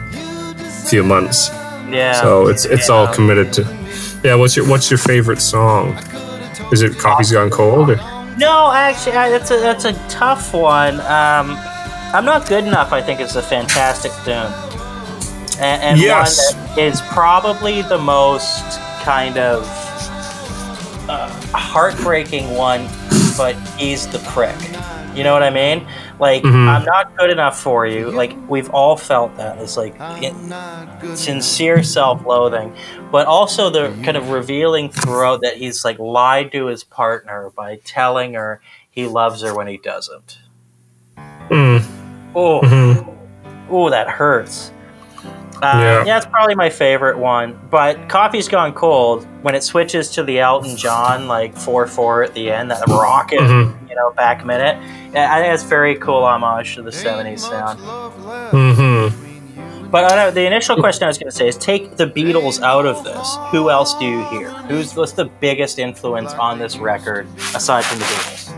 few 0.88 1.04
months. 1.04 1.50
Yeah. 1.90 2.14
So 2.22 2.48
it's 2.48 2.66
it's 2.66 2.90
all 2.90 3.08
committed 3.14 3.52
to. 3.54 3.62
Yeah, 4.24 4.36
what's 4.36 4.56
your 4.56 4.68
what's 4.68 4.90
your 4.90 4.98
favorite 4.98 5.42
song? 5.42 5.98
Is 6.72 6.82
it 6.82 6.98
Coffee's 6.98 7.32
Gone 7.32 7.50
Cold? 7.50 7.90
Or? 7.92 7.96
No, 8.38 8.72
actually, 8.72 9.18
I, 9.18 9.30
that's 9.30 9.52
a 9.52 9.58
that's 9.60 9.86
a 9.86 9.94
tough 10.08 10.54
one. 10.54 10.96
Um, 11.02 11.58
I'm 12.16 12.26
not 12.26 12.48
good 12.48 12.64
enough. 12.64 12.94
I 12.94 13.02
think 13.02 13.20
it's 13.20 13.36
a 13.36 13.42
fantastic 13.44 14.12
tune, 14.24 14.52
and, 15.62 15.82
and 15.84 16.00
Yes. 16.00 16.54
one 16.56 16.66
that 16.68 16.78
is 16.80 17.02
probably 17.02 17.82
the 17.82 17.98
most 17.98 18.64
kind 19.02 19.38
of 19.38 19.68
heartbreaking 21.54 22.50
one. 22.56 22.88
But 23.36 23.56
he's 23.80 24.08
the 24.08 24.20
prick. 24.32 24.56
You 25.16 25.24
know 25.24 25.34
what 25.34 25.42
I 25.44 25.50
mean? 25.50 25.88
Like 26.20 26.44
Mhm. 26.44 26.68
I'm 26.68 26.86
not 26.86 27.16
good 27.18 27.32
enough 27.32 27.60
for 27.60 27.86
you. 27.88 28.12
Like 28.12 28.36
we've 28.48 28.70
all 28.70 28.96
felt 28.96 29.36
that. 29.38 29.58
It's 29.60 29.76
like 29.78 29.96
in- 30.22 30.36
sincere 31.16 31.82
self-loathing, 31.84 32.74
but 33.12 33.26
also 33.26 33.70
the 33.72 33.92
kind 34.04 34.18
of 34.18 34.30
revealing 34.30 34.90
throughout 34.90 35.42
that 35.42 35.58
he's 35.58 35.84
like 35.84 35.98
lied 36.00 36.52
to 36.52 36.68
his 36.68 36.84
partner 36.84 37.52
by 37.56 37.78
telling 37.86 38.34
her 38.36 38.62
he 38.92 39.08
loves 39.08 39.42
her 39.42 39.56
when 39.56 39.66
he 39.68 39.78
doesn't. 39.78 40.38
Mm. 41.50 41.84
Oh, 42.36 42.62
Mhm. 42.62 43.08
oh, 43.72 43.90
that 43.90 44.08
hurts. 44.10 44.72
Uh, 45.62 45.72
Yeah. 45.78 46.04
yeah. 46.06 46.18
it's 46.18 46.26
probably 46.26 46.56
my 46.56 46.70
favorite 46.70 47.18
one. 47.18 47.58
But 47.70 48.10
Coffee's 48.10 48.48
Gone 48.48 48.74
Cold, 48.74 49.26
when 49.44 49.56
it 49.56 49.64
switches 49.64 50.10
to 50.12 50.24
the 50.24 50.40
Elton 50.40 50.76
John, 50.76 51.28
like 51.28 51.56
4 51.56 51.88
4 51.88 52.24
at 52.24 52.34
the 52.34 52.52
end, 52.52 52.70
that 52.72 52.86
rocket, 52.88 53.40
Mhm. 53.40 53.90
you 53.90 53.96
know, 53.96 54.12
back 54.12 54.46
minute, 54.46 54.78
I 55.16 55.42
think 55.42 55.54
it's 55.54 55.64
very 55.64 55.96
cool 55.96 56.24
homage 56.24 56.76
to 56.76 56.82
the 56.82 56.92
70s 56.92 57.44
sound. 57.48 57.80
Mhm. 58.52 59.12
But 59.92 60.06
uh, 60.06 60.32
the 60.32 60.46
initial 60.48 60.76
question 60.76 61.04
I 61.04 61.08
was 61.08 61.20
going 61.20 61.30
to 61.30 61.36
say 61.38 61.48
is 61.48 61.56
take 61.56 61.98
the 61.98 62.08
Beatles 62.08 62.60
out 62.64 62.88
of 62.88 63.04
this. 63.04 63.38
Who 63.52 63.70
else 63.70 63.94
do 64.00 64.06
you 64.06 64.24
hear? 64.26 64.50
Who's 64.68 64.96
what's 64.96 65.12
the 65.12 65.26
biggest 65.26 65.78
influence 65.78 66.34
on 66.34 66.58
this 66.58 66.78
record 66.78 67.28
aside 67.56 67.86
from 67.86 68.00
the 68.00 68.06
Beatles? 68.06 68.50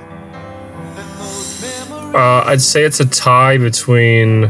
Uh, 2.16 2.44
I'd 2.48 2.62
say 2.62 2.84
it's 2.84 3.02
a 3.02 3.06
tie 3.06 3.58
between 3.58 4.50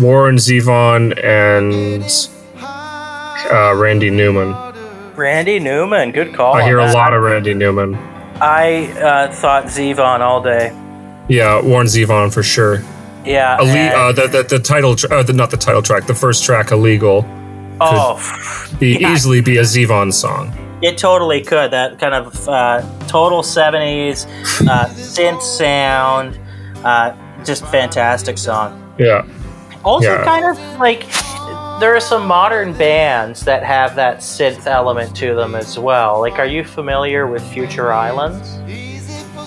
Warren 0.00 0.36
Zevon 0.36 1.12
and 1.24 2.02
uh, 2.60 3.74
Randy 3.76 4.10
Newman. 4.10 4.52
Randy 5.14 5.60
Newman, 5.60 6.10
good 6.10 6.34
call. 6.34 6.54
I 6.54 6.64
hear 6.64 6.78
a 6.78 6.92
lot 6.92 7.12
of 7.14 7.22
Randy 7.22 7.54
Newman. 7.54 7.94
I 8.40 8.86
uh, 9.00 9.32
thought 9.32 9.64
Zevon 9.66 10.20
all 10.20 10.42
day. 10.42 10.72
Yeah, 11.28 11.62
Warren 11.62 11.86
Zevon 11.86 12.32
for 12.34 12.42
sure. 12.42 12.82
Yeah. 13.24 13.56
And- 13.60 13.94
uh, 13.94 14.12
the, 14.12 14.26
the 14.26 14.42
the 14.42 14.58
title, 14.58 14.96
tr- 14.96 15.12
uh, 15.12 15.22
the, 15.22 15.32
not 15.32 15.50
the 15.50 15.56
title 15.56 15.82
track, 15.82 16.06
the 16.06 16.14
first 16.14 16.44
track, 16.44 16.72
illegal, 16.72 17.24
oh, 17.80 18.18
be 18.80 18.98
Yeah. 18.98 19.12
easily 19.12 19.40
be 19.40 19.58
a 19.58 19.62
Zevon 19.62 20.12
song. 20.12 20.52
it 20.82 20.98
totally 20.98 21.40
could. 21.42 21.70
That 21.70 21.98
kind 22.00 22.14
of 22.14 22.48
uh, 22.48 22.82
total 23.06 23.42
'70s 23.42 24.26
uh, 24.68 24.86
synth 24.88 25.40
sound, 25.42 26.38
uh, 26.84 27.14
just 27.44 27.64
fantastic 27.66 28.36
song. 28.36 28.80
Yeah, 28.98 29.22
Also, 29.84 30.12
Yeah. 30.12 30.24
kind 30.24 30.46
of 30.46 30.58
like 30.78 31.04
there 31.80 31.94
are 31.94 32.00
some 32.00 32.26
modern 32.26 32.72
bands 32.72 33.44
that 33.44 33.62
have 33.62 33.96
that 33.96 34.18
synth 34.18 34.66
element 34.66 35.14
to 35.16 35.34
them 35.34 35.54
as 35.54 35.78
well. 35.78 36.20
Like, 36.20 36.38
are 36.38 36.46
you 36.46 36.64
familiar 36.64 37.26
with 37.26 37.42
Future 37.52 37.92
Islands? 37.92 38.58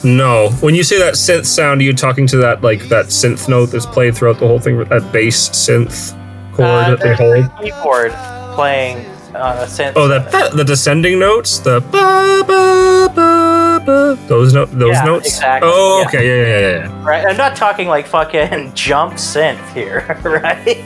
no. 0.04 0.50
When 0.60 0.76
you 0.76 0.84
say 0.84 1.00
that 1.00 1.16
synth 1.16 1.46
sound, 1.46 1.82
are 1.82 1.84
you 1.84 1.94
talking 1.94 2.28
to 2.28 2.38
that 2.38 2.62
like 2.62 2.88
that 2.90 3.08
synth 3.08 3.48
note 3.50 3.68
that's 3.72 3.86
played 3.86 4.16
throughout 4.16 4.40
the 4.40 4.48
whole 4.48 4.60
thing, 4.60 4.78
that 4.84 5.12
bass 5.12 5.50
synth 5.50 6.14
chord 6.54 6.70
Uh, 6.70 6.90
that 6.92 7.00
they 7.02 7.14
hold? 7.16 7.46
a 7.46 7.52
keyboard 7.64 8.14
playing 8.54 9.06
uh. 9.40 9.94
Oh, 9.96 10.08
that, 10.08 10.32
that 10.32 10.54
the 10.56 10.64
descending 10.64 11.20
notes, 11.20 11.60
the 11.60 11.80
ba 11.82 12.44
ba 12.46 13.10
ba 13.14 13.82
ba. 13.86 14.18
Those 14.28 14.54
note, 14.54 14.70
those 14.72 14.94
Yeah, 14.96 15.06
notes. 15.06 15.26
exactly, 15.28 15.70
Oh, 15.74 16.00
yeah. 16.02 16.08
okay, 16.08 16.24
yeah, 16.28 16.46
yeah, 16.46 16.60
yeah, 16.60 16.78
yeah. 16.90 17.04
Right, 17.04 17.26
I'm 17.26 17.38
not 17.38 17.56
talking 17.56 17.88
like 17.88 18.06
fucking 18.08 18.74
jump 18.76 19.14
synth 19.14 19.62
here, 19.74 20.06
right? 20.24 20.84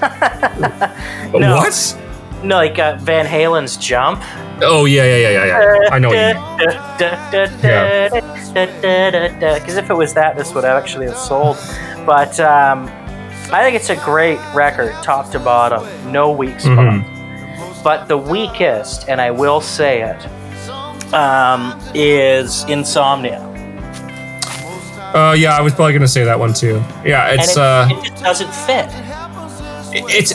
No. 1.32 1.56
What? 1.56 1.96
No, 2.42 2.56
like 2.56 2.78
uh, 2.78 2.96
Van 3.00 3.24
Halen's 3.26 3.76
jump. 3.76 4.20
Oh, 4.62 4.84
yeah, 4.86 5.04
yeah, 5.04 5.16
yeah, 5.16 5.30
yeah, 5.30 5.46
yeah. 5.46 5.88
I 5.92 5.98
know. 5.98 6.08
What 6.08 6.16
you 6.18 6.34
mean. 6.34 8.24
Because 8.52 9.76
if 9.76 9.88
it 9.90 9.94
was 9.94 10.12
that, 10.14 10.36
this 10.36 10.52
would 10.54 10.64
actually 10.64 11.06
have 11.06 11.16
sold. 11.16 11.56
But 12.04 12.38
um, 12.40 12.88
I 13.52 13.62
think 13.62 13.76
it's 13.76 13.90
a 13.90 13.96
great 13.96 14.38
record, 14.54 14.92
top 15.02 15.30
to 15.32 15.38
bottom, 15.38 15.86
no 16.10 16.30
weak 16.32 16.60
spot. 16.60 16.78
Mm-hmm. 16.78 17.19
But 17.82 18.06
the 18.08 18.18
weakest, 18.18 19.08
and 19.08 19.20
I 19.20 19.30
will 19.30 19.60
say 19.60 20.02
it, 20.02 21.14
um, 21.14 21.78
is 21.94 22.64
Insomnia. 22.64 23.46
Uh, 25.14 25.34
yeah, 25.36 25.56
I 25.56 25.60
was 25.60 25.74
probably 25.74 25.92
gonna 25.92 26.06
say 26.06 26.24
that 26.24 26.38
one 26.38 26.52
too. 26.52 26.82
Yeah, 27.04 27.30
it's 27.32 27.52
it, 27.52 27.58
uh, 27.58 27.88
it 27.90 28.04
just 28.04 28.22
doesn't 28.22 28.54
fit. 28.54 28.88
it's 30.14 30.32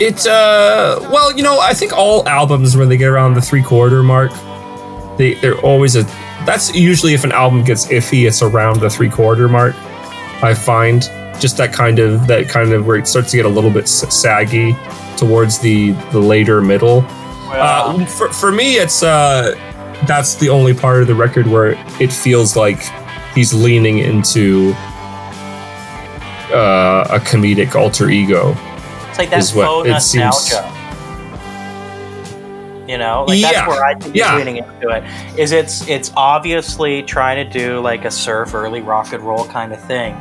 it's 0.00 0.26
uh, 0.26 0.98
well, 1.10 1.32
you 1.36 1.42
know, 1.42 1.58
I 1.58 1.74
think 1.74 1.92
all 1.92 2.28
albums 2.28 2.76
when 2.76 2.88
they 2.88 2.96
get 2.96 3.08
around 3.08 3.34
the 3.34 3.40
three 3.40 3.62
quarter 3.62 4.02
mark, 4.02 4.30
they 5.18 5.34
they're 5.34 5.58
always 5.60 5.96
a. 5.96 6.04
That's 6.44 6.72
usually 6.74 7.14
if 7.14 7.24
an 7.24 7.32
album 7.32 7.64
gets 7.64 7.86
iffy, 7.86 8.28
it's 8.28 8.42
around 8.42 8.80
the 8.80 8.90
three 8.90 9.10
quarter 9.10 9.48
mark. 9.48 9.74
I 10.42 10.54
find 10.54 11.02
just 11.40 11.56
that 11.58 11.72
kind 11.72 11.98
of 11.98 12.26
that 12.26 12.48
kind 12.48 12.72
of 12.72 12.86
where 12.86 12.96
it 12.96 13.06
starts 13.08 13.30
to 13.32 13.36
get 13.36 13.46
a 13.46 13.48
little 13.48 13.70
bit 13.70 13.88
saggy 13.88 14.76
towards 15.16 15.58
the 15.58 15.92
the 16.12 16.20
later 16.20 16.60
middle. 16.60 17.04
Uh, 17.48 18.04
for, 18.06 18.28
for 18.32 18.50
me, 18.52 18.74
it's 18.76 19.02
uh, 19.02 19.54
that's 20.06 20.34
the 20.34 20.48
only 20.48 20.74
part 20.74 21.00
of 21.00 21.06
the 21.06 21.14
record 21.14 21.46
where 21.46 21.72
it 22.00 22.12
feels 22.12 22.56
like 22.56 22.80
he's 23.34 23.54
leaning 23.54 23.98
into 23.98 24.72
uh, 26.52 27.06
a 27.10 27.18
comedic 27.20 27.74
alter 27.74 28.10
ego. 28.10 28.54
It's 29.08 29.18
like 29.18 29.30
that 29.30 29.38
is 29.40 29.54
what 29.54 29.66
faux 29.66 29.88
it 29.88 30.00
seems- 30.02 30.52
You 32.88 32.98
know, 32.98 33.24
like 33.26 33.40
Yeah, 33.40 33.52
that's 33.52 33.68
where 33.68 33.84
I 33.84 33.94
think 33.94 34.14
yeah. 34.14 34.36
he's 34.38 34.44
leaning 34.46 34.62
into 34.64 34.88
it. 34.90 35.02
Is 35.38 35.50
it's 35.52 35.88
it's 35.88 36.12
obviously 36.16 37.02
trying 37.02 37.44
to 37.44 37.58
do 37.58 37.80
like 37.80 38.04
a 38.04 38.10
surf 38.10 38.54
early 38.54 38.80
rock 38.80 39.12
and 39.12 39.22
roll 39.24 39.44
kind 39.46 39.72
of 39.72 39.82
thing, 39.82 40.14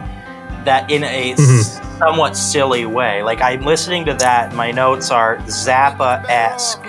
that 0.65 0.89
in 0.91 1.03
a 1.03 1.33
Mhm. 1.37 1.99
somewhat 1.99 2.35
silly 2.37 2.85
way. 2.85 3.23
Like 3.23 3.41
I'm 3.41 3.61
listening 3.63 4.05
to 4.05 4.13
that, 4.15 4.53
my 4.53 4.71
notes 4.71 5.11
are 5.11 5.37
Zappa 5.47 6.23
esque. 6.29 6.81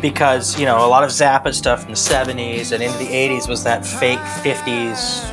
Because, 0.00 0.58
you 0.58 0.66
know, 0.66 0.84
a 0.84 0.88
lot 0.88 1.04
of 1.04 1.10
Zappa 1.10 1.52
stuff 1.54 1.82
in 1.84 1.90
the 1.90 1.96
70s 1.96 2.72
and 2.72 2.82
into 2.82 2.98
the 2.98 3.06
80s 3.08 3.48
was 3.48 3.64
that 3.64 3.84
fake 3.84 4.18
50s 4.18 5.32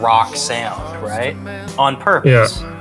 rock 0.00 0.36
sound, 0.36 1.02
right? 1.02 1.36
On 1.78 1.96
purpose. 1.96 2.60
Yeah. 2.60 2.72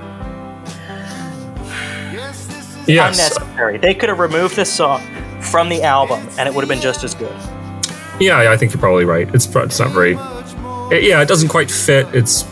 Yes, 2.87 3.17
unnecessary. 3.17 3.77
They 3.79 3.95
could 3.95 4.09
have 4.09 4.19
removed 4.19 4.55
this 4.55 4.71
song 4.71 5.01
from 5.41 5.69
the 5.69 5.81
album, 5.81 6.27
and 6.37 6.47
it 6.47 6.53
would 6.53 6.61
have 6.61 6.69
been 6.69 6.81
just 6.81 7.03
as 7.03 7.15
good. 7.15 7.35
yeah, 8.19 8.43
yeah, 8.43 8.51
I 8.51 8.57
think 8.57 8.71
you're 8.71 8.79
probably 8.79 9.05
right. 9.05 9.27
It's 9.33 9.47
it's 9.55 9.79
not 9.79 9.89
very. 9.89 10.15
It- 10.91 11.03
yeah, 11.03 11.21
it 11.21 11.27
doesn't 11.27 11.49
quite 11.49 11.69
fit. 11.71 12.07
It's 12.13 12.45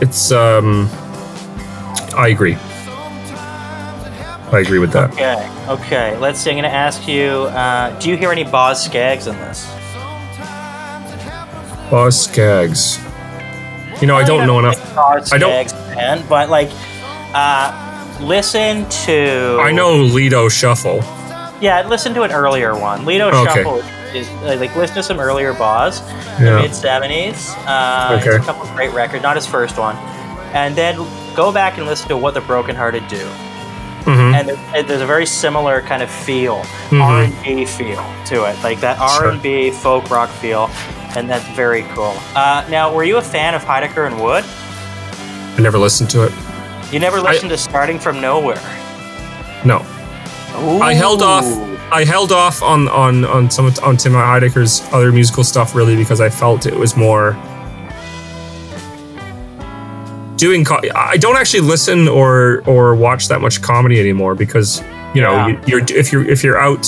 it's 0.00 0.32
um. 0.32 0.88
I 2.16 2.28
agree. 2.28 2.56
I 4.52 4.60
agree 4.60 4.78
with 4.78 4.92
that. 4.92 5.10
Okay, 5.12 5.50
okay. 5.68 6.16
Let's 6.18 6.38
see. 6.38 6.50
I'm 6.50 6.54
going 6.56 6.62
to 6.70 6.74
ask 6.76 7.08
you: 7.08 7.44
uh, 7.52 7.98
Do 7.98 8.08
you 8.08 8.16
hear 8.16 8.30
any 8.30 8.44
Boz 8.44 8.84
Skaggs 8.84 9.26
in 9.26 9.34
this? 9.36 9.66
Boz 11.90 12.18
Skaggs. 12.28 12.98
You 14.00 14.06
know, 14.06 14.16
I 14.16 14.24
don't 14.24 14.46
know 14.46 14.58
enough. 14.58 14.94
Boz 14.94 15.32
I 15.32 15.38
don't- 15.38 15.70
fan, 15.70 16.24
but 16.28 16.50
like, 16.50 16.70
uh, 17.34 18.18
listen 18.20 18.88
to. 19.06 19.58
I 19.60 19.70
know 19.72 19.96
Lido 19.96 20.48
Shuffle. 20.48 21.00
Yeah, 21.60 21.86
listen 21.88 22.14
to 22.14 22.22
an 22.22 22.32
earlier 22.32 22.76
one. 22.76 23.04
Lido 23.04 23.28
Okay. 23.28 23.44
Shuffle 23.62 23.76
is 23.78 23.84
uh, 24.16 24.56
like 24.58 24.74
listen 24.76 24.96
to 24.96 25.02
some 25.02 25.18
earlier 25.20 25.52
Boz, 25.52 26.00
Yeah. 26.40 26.60
mid 26.62 26.70
'70s. 26.72 27.54
Uh, 27.66 28.18
Okay. 28.20 28.36
It's 28.36 28.44
a 28.44 28.46
couple 28.46 28.62
of 28.62 28.74
great 28.74 28.92
records, 28.92 29.22
not 29.22 29.36
his 29.36 29.46
first 29.46 29.76
one, 29.78 29.96
and 30.52 30.74
then 30.76 30.96
go 31.34 31.50
back 31.52 31.78
and 31.78 31.86
listen 31.86 32.08
to 32.08 32.16
What 32.16 32.34
the 32.34 32.40
Broken 32.42 32.76
Hearted 32.76 33.06
Do. 33.08 33.26
hmm 34.04 34.34
and 34.34 34.48
there- 34.50 34.82
there's 34.82 35.00
a 35.00 35.06
very 35.06 35.24
similar 35.24 35.80
kind 35.80 36.02
of 36.02 36.10
feel, 36.10 36.62
Mhm. 36.90 37.00
R&B 37.02 37.64
feel 37.64 38.04
to 38.26 38.44
it, 38.44 38.54
like 38.62 38.78
that 38.80 38.98
R&B 39.00 39.70
folk 39.70 40.10
rock 40.10 40.28
feel, 40.42 40.68
and 41.16 41.28
that's 41.30 41.44
very 41.56 41.86
cool. 41.94 42.14
Uh, 42.36 42.62
now, 42.68 42.92
were 42.92 43.02
you 43.04 43.16
a 43.16 43.22
fan 43.22 43.54
of 43.54 43.64
Heidecker 43.64 44.06
and 44.06 44.20
Wood? 44.20 44.44
I 45.56 45.60
never 45.62 45.78
listened 45.78 46.10
to 46.10 46.24
it. 46.24 46.32
You 46.92 46.98
never 47.00 47.18
listened 47.18 47.48
to 47.50 47.56
Starting 47.56 47.98
from 47.98 48.20
Nowhere. 48.20 48.60
No. 49.64 49.80
I 50.82 50.92
held 50.92 51.22
off. 51.22 51.44
I 51.92 52.04
held 52.04 52.32
off 52.32 52.62
on 52.62 52.88
on 52.88 53.24
on 53.24 53.50
some 53.50 53.66
of- 53.66 53.78
on 53.84 53.96
Tim 53.96 54.12
Heidecker's 54.14 54.82
other 54.92 55.12
musical 55.12 55.44
stuff 55.44 55.74
really 55.74 55.96
because 55.96 56.20
I 56.20 56.28
felt 56.28 56.66
it 56.66 56.74
was 56.76 56.96
more 56.96 57.36
doing. 60.36 60.64
Co- 60.64 60.80
I 60.94 61.16
don't 61.16 61.36
actually 61.36 61.60
listen 61.60 62.08
or 62.08 62.62
or 62.66 62.94
watch 62.94 63.28
that 63.28 63.40
much 63.40 63.62
comedy 63.62 64.00
anymore 64.00 64.34
because 64.34 64.82
you 65.14 65.22
know 65.22 65.32
Yeah. 65.32 65.46
you, 65.48 65.58
you're 65.66 65.84
if 65.90 66.12
you're 66.12 66.24
if 66.28 66.42
you're 66.42 66.58
out 66.58 66.86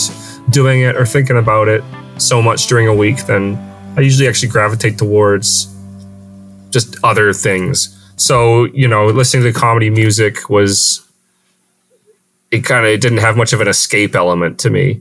doing 0.50 0.80
it 0.80 0.96
or 0.96 1.06
thinking 1.06 1.36
about 1.36 1.68
it 1.68 1.84
so 2.18 2.42
much 2.42 2.66
during 2.66 2.88
a 2.88 2.94
week, 2.94 3.26
then 3.26 3.56
I 3.96 4.00
usually 4.00 4.26
actually 4.28 4.48
gravitate 4.48 4.98
towards 4.98 5.68
just 6.70 6.96
other 7.04 7.32
things. 7.32 7.90
So 8.16 8.64
you 8.64 8.88
know, 8.88 9.06
listening 9.06 9.44
to 9.44 9.52
comedy 9.52 9.90
music 9.90 10.50
was 10.50 11.05
it 12.50 12.64
kind 12.64 12.86
of 12.86 13.00
didn't 13.00 13.18
have 13.18 13.36
much 13.36 13.52
of 13.52 13.60
an 13.60 13.68
escape 13.68 14.14
element 14.14 14.58
to 14.60 14.70
me. 14.70 15.00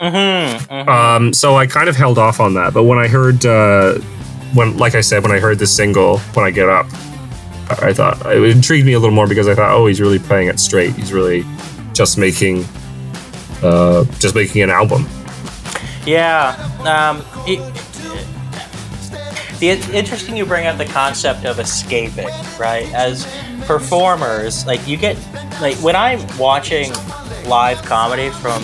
Mhm, 0.00 0.58
mhm. 0.58 0.88
Um, 0.88 1.32
so 1.32 1.56
I 1.56 1.66
kind 1.66 1.88
of 1.88 1.96
held 1.96 2.18
off 2.18 2.40
on 2.40 2.54
that. 2.54 2.72
But 2.72 2.84
when 2.84 2.98
I 2.98 3.06
heard, 3.06 3.44
uh, 3.44 3.94
when 4.54 4.76
like 4.78 4.94
I 4.94 5.02
said, 5.02 5.22
when 5.22 5.32
I 5.32 5.38
heard 5.38 5.58
the 5.58 5.66
single, 5.66 6.18
when 6.34 6.46
I 6.46 6.50
get 6.50 6.68
up, 6.68 6.86
I 7.82 7.92
thought 7.92 8.24
it 8.26 8.42
intrigued 8.42 8.86
me 8.86 8.94
a 8.94 8.98
little 8.98 9.14
more 9.14 9.28
because 9.28 9.46
I 9.46 9.54
thought, 9.54 9.70
oh, 9.72 9.86
he's 9.86 10.00
really 10.00 10.18
playing 10.18 10.48
it 10.48 10.58
straight. 10.58 10.94
He's 10.94 11.12
really 11.12 11.44
just 11.92 12.18
making, 12.18 12.64
uh, 13.62 14.04
just 14.18 14.34
making 14.34 14.62
an 14.62 14.70
album. 14.70 15.06
Yeah. 16.06 16.56
Um, 16.84 17.24
it, 17.46 17.60
the 19.60 19.68
it's 19.70 19.88
interesting 19.90 20.36
you 20.36 20.44
bring 20.44 20.66
up 20.66 20.76
the 20.78 20.86
concept 20.86 21.44
of 21.44 21.58
escaping, 21.60 22.28
right? 22.58 22.92
As 22.92 23.26
performers, 23.66 24.66
like 24.66 24.86
you 24.88 24.96
get 24.96 25.16
like 25.60 25.76
when 25.76 25.94
I'm 25.96 26.20
watching 26.38 26.92
live 27.46 27.80
comedy 27.82 28.30
from 28.30 28.62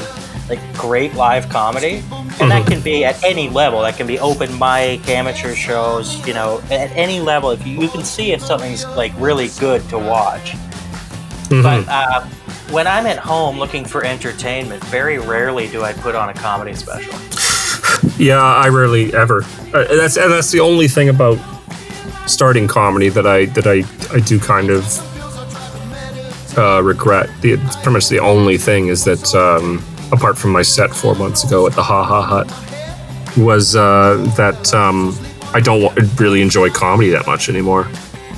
like 0.49 0.61
great 0.77 1.15
live 1.15 1.49
comedy, 1.49 2.03
and 2.41 2.51
that 2.51 2.65
Mhm. 2.65 2.69
can 2.71 2.81
be 2.81 3.05
at 3.05 3.23
any 3.25 3.49
level. 3.49 3.81
That 3.83 3.97
can 3.97 4.07
be 4.07 4.19
open 4.19 4.53
mic, 4.59 5.09
amateur 5.09 5.55
shows, 5.55 6.25
you 6.27 6.35
know, 6.35 6.61
at 6.71 6.91
any 6.97 7.21
level. 7.21 7.51
If 7.51 7.67
you, 7.67 7.81
you 7.81 7.89
can 7.89 8.05
see 8.05 8.33
if 8.33 8.41
something's 8.43 8.85
like 8.97 9.13
really 9.19 9.49
good 9.59 9.89
to 9.89 9.99
watch. 9.99 10.53
Mhm. 11.49 11.63
But 11.63 11.89
uh, 11.89 12.21
when 12.71 12.87
I'm 12.87 13.07
at 13.07 13.19
home 13.19 13.59
looking 13.59 13.85
for 13.85 14.05
entertainment, 14.05 14.85
very 14.85 15.19
rarely 15.19 15.67
do 15.69 15.83
I 15.85 15.93
put 15.93 16.15
on 16.15 16.29
a 16.29 16.35
comedy 16.35 16.75
special. 16.75 17.15
Yeah, 18.18 18.42
I 18.42 18.68
rarely 18.68 19.14
ever. 19.14 19.42
Uh, 19.74 19.85
that's 19.96 20.16
and 20.16 20.33
that's 20.33 20.50
the 20.50 20.61
only 20.61 20.88
thing 20.88 21.09
about 21.09 21.38
starting 22.26 22.66
comedy 22.66 23.09
that 23.11 23.26
I 23.26 23.46
that 23.46 23.66
I 23.66 23.85
I 24.14 24.20
do 24.20 24.38
kind 24.38 24.70
of 24.70 24.85
uh, 26.59 26.83
regret. 26.83 27.29
The, 27.42 27.52
it's 27.52 27.76
pretty 27.76 27.90
much 27.90 28.09
the 28.09 28.20
only 28.20 28.57
thing 28.59 28.88
is 28.88 29.05
that 29.05 29.35
um, 29.35 29.85
apart 30.12 30.38
from 30.38 30.52
my 30.52 30.62
set 30.62 30.90
four 30.90 31.14
months 31.14 31.44
ago 31.44 31.66
at 31.66 31.74
the 31.74 31.83
Ha 31.83 32.05
Ha 32.05 32.22
Hut, 32.22 33.37
was 33.37 33.76
uh, 33.76 34.16
that 34.37 34.72
um, 34.72 35.16
I 35.52 35.61
don't 35.61 35.94
really 36.18 36.40
enjoy 36.40 36.70
comedy 36.70 37.11
that 37.11 37.26
much 37.26 37.48
anymore. 37.48 37.88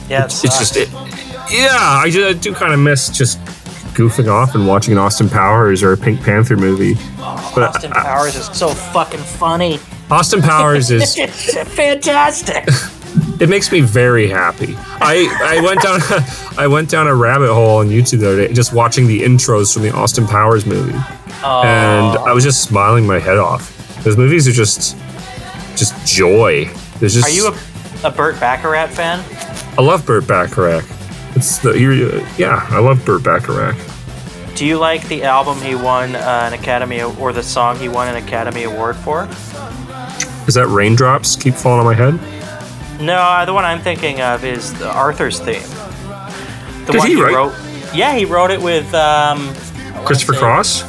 Yeah, 0.09 0.25
it 0.25 0.45
It's 0.45 0.59
just 0.59 0.77
it. 0.77 0.91
Yeah, 1.51 1.69
I, 1.71 2.11
I 2.13 2.33
do 2.33 2.53
kind 2.53 2.73
of 2.73 2.81
miss 2.81 3.09
just 3.09 3.39
goofing 3.99 4.31
off 4.31 4.55
and 4.55 4.65
watching 4.65 4.93
an 4.93 4.99
Austin 4.99 5.29
Powers 5.29 5.83
or 5.83 5.93
a 5.93 5.97
Pink 5.97 6.23
Panther 6.23 6.57
movie. 6.57 6.95
But 7.17 7.75
Austin 7.75 7.93
uh, 7.93 8.03
Powers 8.03 8.37
is 8.37 8.47
so 8.47 8.69
fucking 8.69 9.19
funny. 9.19 9.81
Austin 10.09 10.41
Powers 10.41 10.93
is 10.93 11.17
fantastic. 11.75 12.65
it 13.41 13.49
makes 13.49 13.73
me 13.73 13.81
very 13.81 14.29
happy. 14.29 14.77
I 14.79 15.27
I 15.43 15.61
went 15.63 15.83
down 15.83 16.01
I 16.59 16.69
went 16.69 16.89
down 16.89 17.09
a 17.09 17.15
rabbit 17.15 17.53
hole 17.53 17.79
on 17.79 17.89
YouTube 17.89 18.21
the 18.21 18.29
other 18.29 18.47
day 18.47 18.55
just 18.55 18.73
watching 18.73 19.09
the 19.09 19.21
intros 19.23 19.75
from 19.75 19.83
the 19.83 19.91
Austin 19.91 20.29
Powers 20.29 20.65
movie, 20.65 20.97
Oh, 21.43 21.63
and 21.65 22.19
I 22.19 22.33
was 22.33 22.45
just 22.45 22.63
smiling 22.63 23.05
my 23.05 23.19
head 23.19 23.39
off. 23.39 23.75
Those 24.05 24.17
movies 24.17 24.47
are 24.47 24.53
just 24.53 24.97
just 25.77 26.07
joy. 26.07 26.71
There's 27.01 27.15
just 27.15 27.27
are 27.27 27.31
you 27.31 27.49
a, 27.49 28.07
a 28.07 28.11
Burt 28.13 28.39
Bacharach 28.39 28.91
fan? 28.91 29.25
I 29.77 29.83
love 29.83 30.07
Burt 30.07 30.27
Bacharach. 30.29 30.85
It's 31.37 31.59
the 31.59 31.73
you're, 31.79 32.21
yeah, 32.37 32.67
I 32.71 32.79
love 32.79 33.05
Burt 33.05 33.23
Bacharach. 33.23 33.77
Do 34.57 34.67
you 34.67 34.77
like 34.79 35.07
the 35.09 35.23
album 35.25 35.61
he 35.61 35.75
won 35.77 36.17
uh, 36.17 36.51
an 36.53 36.53
Academy 36.53 37.01
or 37.03 37.33
the 37.33 37.43
song 37.43 37.79
he 37.79 37.89
won 37.89 38.09
an 38.09 38.17
Academy 38.17 38.65
Award 38.65 38.97
for? 38.97 39.25
Is 40.49 40.55
that 40.55 40.67
raindrops 40.69 41.37
keep 41.37 41.55
falling 41.55 41.81
on 41.81 41.85
my 41.87 41.95
head? 41.95 42.15
No, 43.01 43.15
uh, 43.15 43.45
the 43.45 43.53
one 43.53 43.65
I'm 43.65 43.81
thinking 43.81 44.21
of 44.21 44.45
is 44.45 44.75
the 44.79 44.91
Arthur's 44.91 45.39
theme. 45.39 45.63
The 46.87 46.93
Did 46.93 46.99
one 46.99 47.09
he 47.09 47.23
write- 47.23 47.35
wrote. 47.35 47.55
Yeah, 47.95 48.17
he 48.17 48.25
wrote 48.25 48.51
it 48.51 48.61
with 48.61 48.93
um, 48.95 49.55
Christopher 50.05 50.33
Cross. 50.35 50.83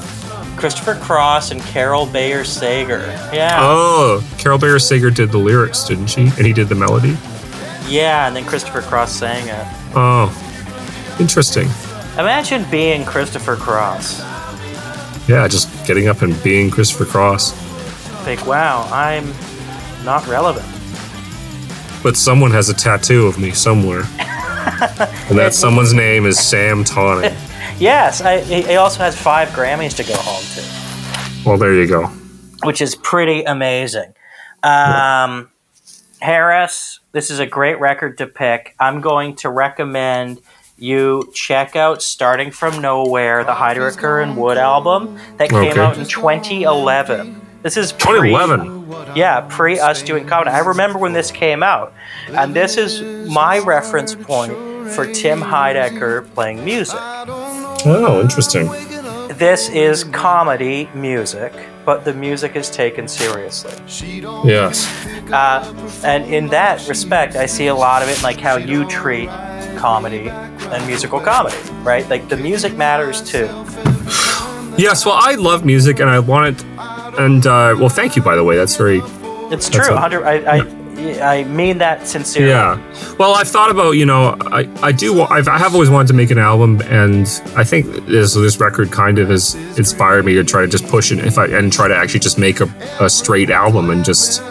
Christopher 0.58 0.96
Cross 0.96 1.52
and 1.52 1.62
Carol 1.62 2.06
Bayer 2.06 2.44
Sager. 2.44 3.00
Yeah, 3.32 3.58
Oh, 3.62 4.22
Carol 4.38 4.58
Bayer 4.58 4.80
Sager 4.80 5.10
did 5.12 5.32
the 5.32 5.38
lyrics, 5.38 5.84
didn't 5.88 6.08
she? 6.08 6.22
And 6.24 6.46
he 6.46 6.52
did 6.54 6.68
the 6.70 6.76
melody. 6.76 7.16
yeah, 7.88 8.28
and 8.28 8.36
then 8.36 8.44
Christopher 8.46 8.82
Cross 8.82 9.14
sang 9.14 9.48
it. 9.48 9.68
Oh, 9.96 11.18
interesting. 11.20 11.68
Imagine 12.14 12.66
being 12.70 13.06
Christopher 13.06 13.56
Cross. 13.56 14.20
Yeah, 15.28 15.48
just 15.48 15.70
getting 15.86 16.08
up 16.08 16.22
and 16.22 16.42
being 16.44 16.70
Christopher 16.70 17.06
Cross. 17.06 17.54
Like, 18.26 18.46
wow, 18.46 18.88
I'm 18.92 19.34
not 20.04 20.26
relevant. 20.28 20.66
But 22.04 22.18
someone 22.18 22.52
has 22.52 22.70
a 22.70 22.74
tattoo 22.74 23.28
of 23.28 23.38
me 23.40 23.52
somewhere. 23.52 24.04
and 25.30 25.38
that 25.38 25.54
someone's 25.54 25.94
name 25.94 26.26
is 26.26 26.40
Sam 26.40 26.84
Tawney. 26.84 27.36
Yes, 27.80 28.20
I, 28.20 28.42
he 28.42 28.76
also 28.76 29.00
has 29.00 29.16
five 29.18 29.48
Grammys 29.50 29.96
to 29.96 30.04
go 30.04 30.14
home 30.18 30.44
to. 30.56 31.48
Well, 31.48 31.58
there 31.58 31.74
you 31.74 31.88
go. 31.88 32.08
which 32.66 32.82
is 32.82 32.94
pretty 32.98 33.44
amazing. 33.44 34.14
Um, 34.64 35.50
Harris, 36.20 36.99
this 37.12 37.32
is 37.32 37.40
a 37.40 37.46
great 37.46 37.80
record 37.80 38.18
to 38.20 38.28
pick. 38.28 38.76
I'm 38.80 39.02
going 39.02 39.36
to 39.38 39.50
recommend 39.50 40.42
you 40.78 41.30
check 41.34 41.76
out 41.76 42.02
Starting 42.02 42.52
From 42.52 42.82
Nowhere, 42.82 43.44
the 43.44 43.52
oh, 43.52 43.56
Heidecker 43.56 44.24
and 44.24 44.38
Wood 44.38 44.58
album 44.58 45.20
that 45.38 45.50
came 45.50 45.72
Okay. 45.72 45.80
out 45.80 45.98
in 45.98 46.06
2011. 46.06 47.42
This 47.64 47.76
is 47.76 47.92
pre, 47.92 48.30
2011. 48.30 49.16
Yeah, 49.16 49.46
pre 49.50 49.80
us 49.80 50.02
doing 50.02 50.26
comedy. 50.26 50.52
I 50.52 50.60
remember 50.60 50.98
when 50.98 51.12
this 51.12 51.32
came 51.32 51.62
out, 51.64 51.94
and 52.30 52.54
this 52.54 52.78
is 52.78 53.30
my 53.30 53.60
reference 53.60 54.16
point 54.16 54.54
for 54.92 55.06
Tim 55.12 55.42
Heidecker 55.42 56.34
playing 56.34 56.64
music. 56.64 56.98
Oh, 57.02 58.20
interesting. 58.22 58.68
This 59.38 59.70
is 59.70 60.06
comedy 60.06 60.90
music, 60.94 61.52
but 61.86 62.06
the 62.06 62.14
music 62.14 62.56
is 62.56 62.70
taken 62.70 63.08
seriously. 63.08 63.74
Yes. 64.46 64.88
Uh, 65.32 65.74
and 66.04 66.26
in 66.26 66.48
that 66.48 66.88
respect, 66.88 67.36
I 67.36 67.46
see 67.46 67.68
a 67.68 67.76
lot 67.76 68.02
of 68.04 68.10
it 68.10 68.18
in 68.18 68.24
like 68.24 68.40
how 68.40 68.58
you 68.58 68.86
treat 68.86 69.30
comedy 69.78 70.30
and 70.30 70.86
musical 70.88 71.20
comedy, 71.20 71.56
right? 71.84 72.08
Like 72.10 72.30
the 72.30 72.38
music 72.38 72.76
matters 72.78 73.22
too. 73.22 73.48
Yes, 74.78 75.06
well, 75.06 75.18
I 75.20 75.36
love 75.36 75.66
music 75.66 76.00
and 76.00 76.10
I 76.10 76.20
want 76.20 76.62
it. 76.62 76.66
And, 77.20 77.46
uh, 77.46 77.76
well, 77.78 77.90
thank 77.90 78.16
you, 78.16 78.22
by 78.22 78.38
the 78.38 78.46
way. 78.46 78.56
That's 78.56 78.78
very. 78.78 79.02
It's 79.52 79.70
true. 79.70 79.84
a- 79.90 79.94
100, 79.94 80.24
I, 80.24 80.60
I, 80.60 80.60
I 81.22 81.44
mean 81.46 81.78
that 81.80 82.08
sincerely. 82.08 82.50
Yeah. 82.50 82.78
Well, 83.18 83.34
I've 83.34 83.48
thought 83.48 83.72
about, 83.72 83.92
you 83.92 84.06
know, 84.06 84.36
I, 84.42 84.70
I 84.82 84.92
do, 84.92 85.22
I've, 85.22 85.48
I 85.48 85.58
have 85.58 85.74
always 85.74 85.90
wanted 85.90 86.08
to 86.10 86.14
make 86.14 86.30
an 86.32 86.38
album, 86.38 86.82
and 86.86 87.26
I 87.56 87.64
think 87.64 87.86
this, 88.06 88.34
this 88.34 88.60
record 88.60 88.92
kind 88.92 89.18
of 89.20 89.30
has 89.30 89.56
inspired 89.78 90.26
me 90.26 90.34
to 90.36 90.44
try 90.44 90.62
to 90.62 90.68
just 90.68 90.86
push 90.88 91.12
it 91.12 91.20
if 91.20 91.38
I, 91.38 91.46
and 91.48 91.72
try 91.72 91.88
to 91.88 91.96
actually 91.96 92.20
just 92.22 92.38
make 92.38 92.60
a, 92.62 92.66
a 93.00 93.10
straight 93.10 93.50
album 93.50 93.90
and 93.90 94.04
just, 94.04 94.42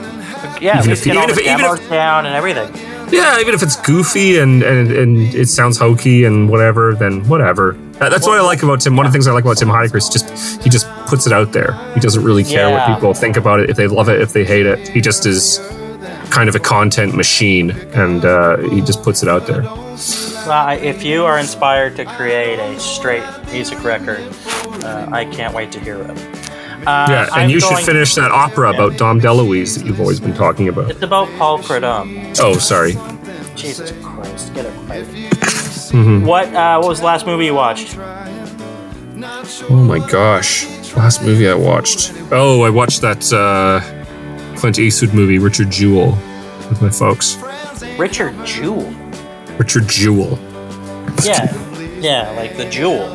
Yeah, 0.60 0.78
Even 0.78 0.90
if- 0.90 1.04
get 1.04 1.16
even 1.16 1.30
if- 1.30 1.38
even 1.38 1.60
if- 1.64 1.88
down 1.90 2.26
and 2.26 2.34
everything. 2.34 2.68
yeah, 3.12 3.38
even 3.40 3.54
if 3.54 3.62
it's 3.62 3.76
goofy 3.82 4.38
and, 4.38 4.62
and, 4.62 4.90
and 4.92 5.18
it 5.34 5.48
sounds 5.48 5.78
hokey 5.78 6.24
and 6.24 6.48
whatever, 6.48 6.94
then 6.94 7.26
whatever. 7.28 7.72
That- 7.98 8.10
That's 8.10 8.26
what 8.26 8.38
I 8.38 8.42
like 8.42 8.62
about 8.62 8.80
Tim. 8.80 8.96
One 8.96 9.06
of 9.06 9.12
the 9.12 9.16
things 9.16 9.26
I 9.26 9.32
like 9.32 9.44
about 9.44 9.56
Tim 9.58 9.68
Heidecker 9.68 9.96
is 9.96 10.08
just 10.08 10.62
he 10.62 10.70
just 10.70 10.86
puts 11.06 11.26
it 11.26 11.32
out 11.32 11.52
there. 11.52 11.72
He 11.94 12.00
doesn't 12.00 12.22
really 12.22 12.44
care 12.44 12.68
Yeah. 12.68 12.88
what 12.90 12.94
people 12.96 13.12
think 13.14 13.36
about 13.36 13.58
it, 13.60 13.70
if 13.70 13.76
they 13.76 13.86
love 13.88 14.08
it, 14.08 14.20
if 14.20 14.32
they 14.32 14.44
hate 14.44 14.66
it. 14.66 14.86
He 14.88 15.00
just 15.00 15.26
is 15.26 15.58
kind 16.30 16.48
of 16.48 16.54
a 16.54 16.60
content 16.60 17.14
machine, 17.16 17.70
and 17.94 18.24
uh, 18.24 18.58
he 18.68 18.80
just 18.80 19.02
puts 19.02 19.22
it 19.22 19.28
out 19.28 19.46
there. 19.46 19.62
Well, 19.62 20.68
if 20.82 21.02
you 21.02 21.24
are 21.24 21.38
inspired 21.38 21.96
to 21.96 22.04
create 22.04 22.58
a 22.58 22.78
straight 22.78 23.24
music 23.52 23.82
record, 23.84 24.20
uh, 24.84 25.08
I 25.12 25.24
can't 25.26 25.54
wait 25.54 25.72
to 25.72 25.80
hear 25.80 25.96
it. 26.02 26.10
Uh, 26.10 27.06
Yeah, 27.10 27.22
and 27.24 27.32
I'm 27.32 27.50
you 27.50 27.60
should 27.60 27.78
finish 27.78 28.14
that 28.14 28.30
opera 28.30 28.70
about 28.72 28.96
Dom 28.96 29.20
DeLuise 29.20 29.76
that 29.76 29.84
you've 29.86 30.00
always 30.00 30.20
been 30.20 30.34
talking 30.34 30.68
about. 30.68 30.90
It's 30.90 31.02
about 31.02 31.28
Paul 31.38 31.58
Prudhomme. 31.58 32.32
Oh, 32.40 32.56
sorry. 32.58 32.92
Jesus 33.56 33.92
Christ, 34.02 34.54
get 34.54 34.64
it 34.66 34.72
right. 34.88 35.04
Mhm. 35.90 36.24
What 36.24 36.46
uh, 36.54 36.78
what 36.78 36.88
was 36.88 37.00
the 37.00 37.06
last 37.06 37.26
movie 37.26 37.46
you 37.46 37.54
watched? 37.54 37.96
Oh 39.70 39.84
my 39.86 39.98
gosh. 40.10 40.66
Last 40.96 41.22
movie 41.22 41.48
I 41.48 41.54
watched. 41.54 42.12
Oh, 42.30 42.62
I 42.62 42.70
watched 42.70 43.00
that 43.02 43.32
uh, 43.32 43.80
Clint 44.58 44.78
Eastwood 44.80 45.14
movie, 45.14 45.38
Richard 45.38 45.70
Jewell, 45.70 46.10
with 46.68 46.82
my 46.82 46.90
folks. 46.90 47.36
Richard 47.96 48.34
Jewell. 48.44 48.90
Richard 49.56 49.86
Jewell. 49.88 50.36
Yeah, 51.22 51.46
yeah, 52.00 52.30
like 52.32 52.56
the 52.56 52.68
jewel. 52.68 53.02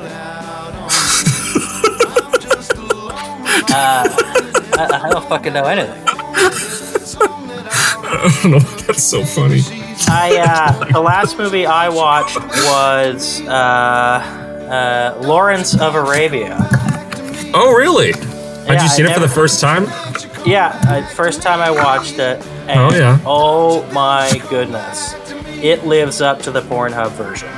uh, 3.70 4.08
I, 4.78 5.02
I 5.04 5.10
don't 5.10 5.28
fucking 5.28 5.52
know 5.54 5.66
anything. 5.66 6.02
I 8.16 8.40
don't 8.42 8.52
know. 8.52 8.60
That's 8.60 9.04
so 9.04 9.26
funny. 9.26 9.62
I 10.08 10.38
uh, 10.40 10.86
the 10.94 11.02
last 11.02 11.38
movie 11.38 11.66
I 11.66 11.90
watched 11.90 12.38
was 12.40 13.42
uh, 13.42 13.52
uh, 13.52 15.22
Lawrence 15.28 15.80
of 15.80 15.96
Arabia. 15.96 16.58
Oh, 17.54 17.74
really? 17.78 18.14
Had 18.14 18.76
Yeah, 18.76 18.84
you 18.84 18.90
seen 18.90 19.06
I 19.08 19.12
it 19.12 19.14
for 19.14 19.20
the 19.20 19.28
first 19.28 19.60
time? 19.60 19.88
Yeah, 20.46 20.78
uh, 20.88 21.06
first 21.08 21.42
time 21.42 21.60
I 21.62 21.72
watched 21.72 22.20
it. 22.20 22.46
And, 22.68 22.80
Oh, 22.80 22.90
yeah. 22.98 23.20
Oh 23.26 23.84
my 23.94 24.42
goodness, 24.50 25.14
it 25.64 25.86
lives 25.86 26.22
up 26.22 26.42
to 26.44 26.52
the 26.52 26.62
Pornhub 26.62 27.12
version. 27.12 27.50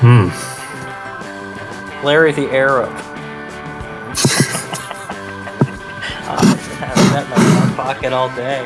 Hmm. 0.00 0.28
Larry 2.06 2.32
the 2.32 2.50
Arab. 2.50 2.90
I've 6.26 6.66
had 6.78 6.94
that 7.14 7.24
in 7.66 7.68
my 7.70 7.84
pocket 7.84 8.12
all 8.12 8.28
day. 8.36 8.64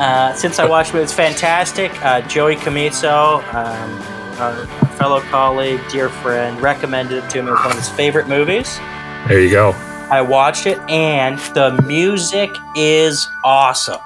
Uh, 0.00 0.32
since 0.34 0.58
I 0.58 0.64
watched 0.66 0.94
it, 0.94 0.98
it's 1.02 1.12
fantastic. 1.12 1.92
Uh, 2.04 2.22
Joey 2.22 2.56
Camiso, 2.56 3.42
um, 3.52 4.40
our 4.40 4.66
fellow 4.96 5.20
colleague, 5.22 5.80
dear 5.90 6.08
friend, 6.08 6.60
recommended 6.62 7.22
it 7.24 7.30
to 7.30 7.42
me 7.42 7.50
as 7.50 7.58
one 7.58 7.66
of 7.72 7.76
his 7.76 7.88
favorite 7.90 8.26
movies. 8.28 8.78
There 9.26 9.40
you 9.40 9.50
go. 9.50 9.72
I 10.10 10.22
watched 10.22 10.66
it, 10.66 10.78
and 10.88 11.38
the 11.54 11.82
music 11.86 12.50
is 12.74 13.28
awesome. 13.44 14.00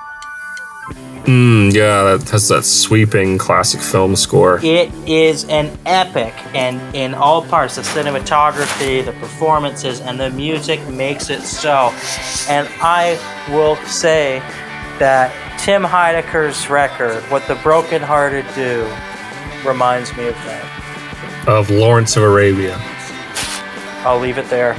Mm, 1.25 1.73
yeah, 1.73 2.03
that 2.03 2.29
has 2.31 2.49
that 2.49 2.65
sweeping 2.65 3.39
classic 3.39 3.81
film 3.81 4.17
score. 4.17 4.59
It 4.65 4.93
is 5.07 5.45
an 5.45 5.79
epic, 5.87 6.35
and 6.55 6.81
in 6.97 7.15
all 7.15 7.45
parts, 7.45 7.77
the 7.77 7.83
cinematography, 7.83 9.05
the 9.05 9.13
performances, 9.13 10.01
and 10.01 10.19
the 10.19 10.31
music 10.31 10.85
makes 10.89 11.31
it 11.31 11.43
so. 11.43 11.95
And 12.49 12.69
I 12.81 13.17
will 13.51 13.77
say 13.87 14.41
that 14.99 15.33
Tim 15.61 15.85
Heidecker's 15.85 16.69
record, 16.69 17.23
"What 17.31 17.47
the 17.47 17.55
Broken 17.55 18.03
Hearted 18.03 18.45
Do," 18.57 18.91
reminds 19.65 20.17
me 20.17 20.27
of 20.27 20.35
that. 20.35 20.65
Of 21.47 21.71
Lawrence 21.71 22.17
of 22.17 22.25
Arabia. 22.25 22.77
I'll 24.05 24.19
leave 24.19 24.39
it 24.39 24.51
there. 24.51 24.77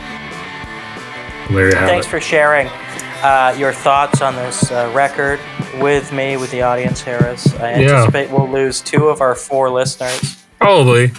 There 1.53 1.69
you 1.69 1.75
have 1.75 1.87
Thanks 1.89 2.07
it. 2.07 2.09
for 2.09 2.19
sharing 2.19 2.67
uh, 3.23 3.55
your 3.57 3.71
thoughts 3.73 4.21
on 4.21 4.35
this 4.35 4.71
uh, 4.71 4.91
record 4.93 5.39
with 5.79 6.11
me, 6.11 6.37
with 6.37 6.51
the 6.51 6.61
audience, 6.61 7.01
Harris. 7.01 7.53
I 7.55 7.75
Yeah. 7.79 7.89
anticipate 7.91 8.29
we'll 8.31 8.49
lose 8.49 8.81
two 8.81 9.07
of 9.07 9.21
our 9.21 9.35
four 9.35 9.69
listeners. 9.69 10.43
Probably. 10.59 11.11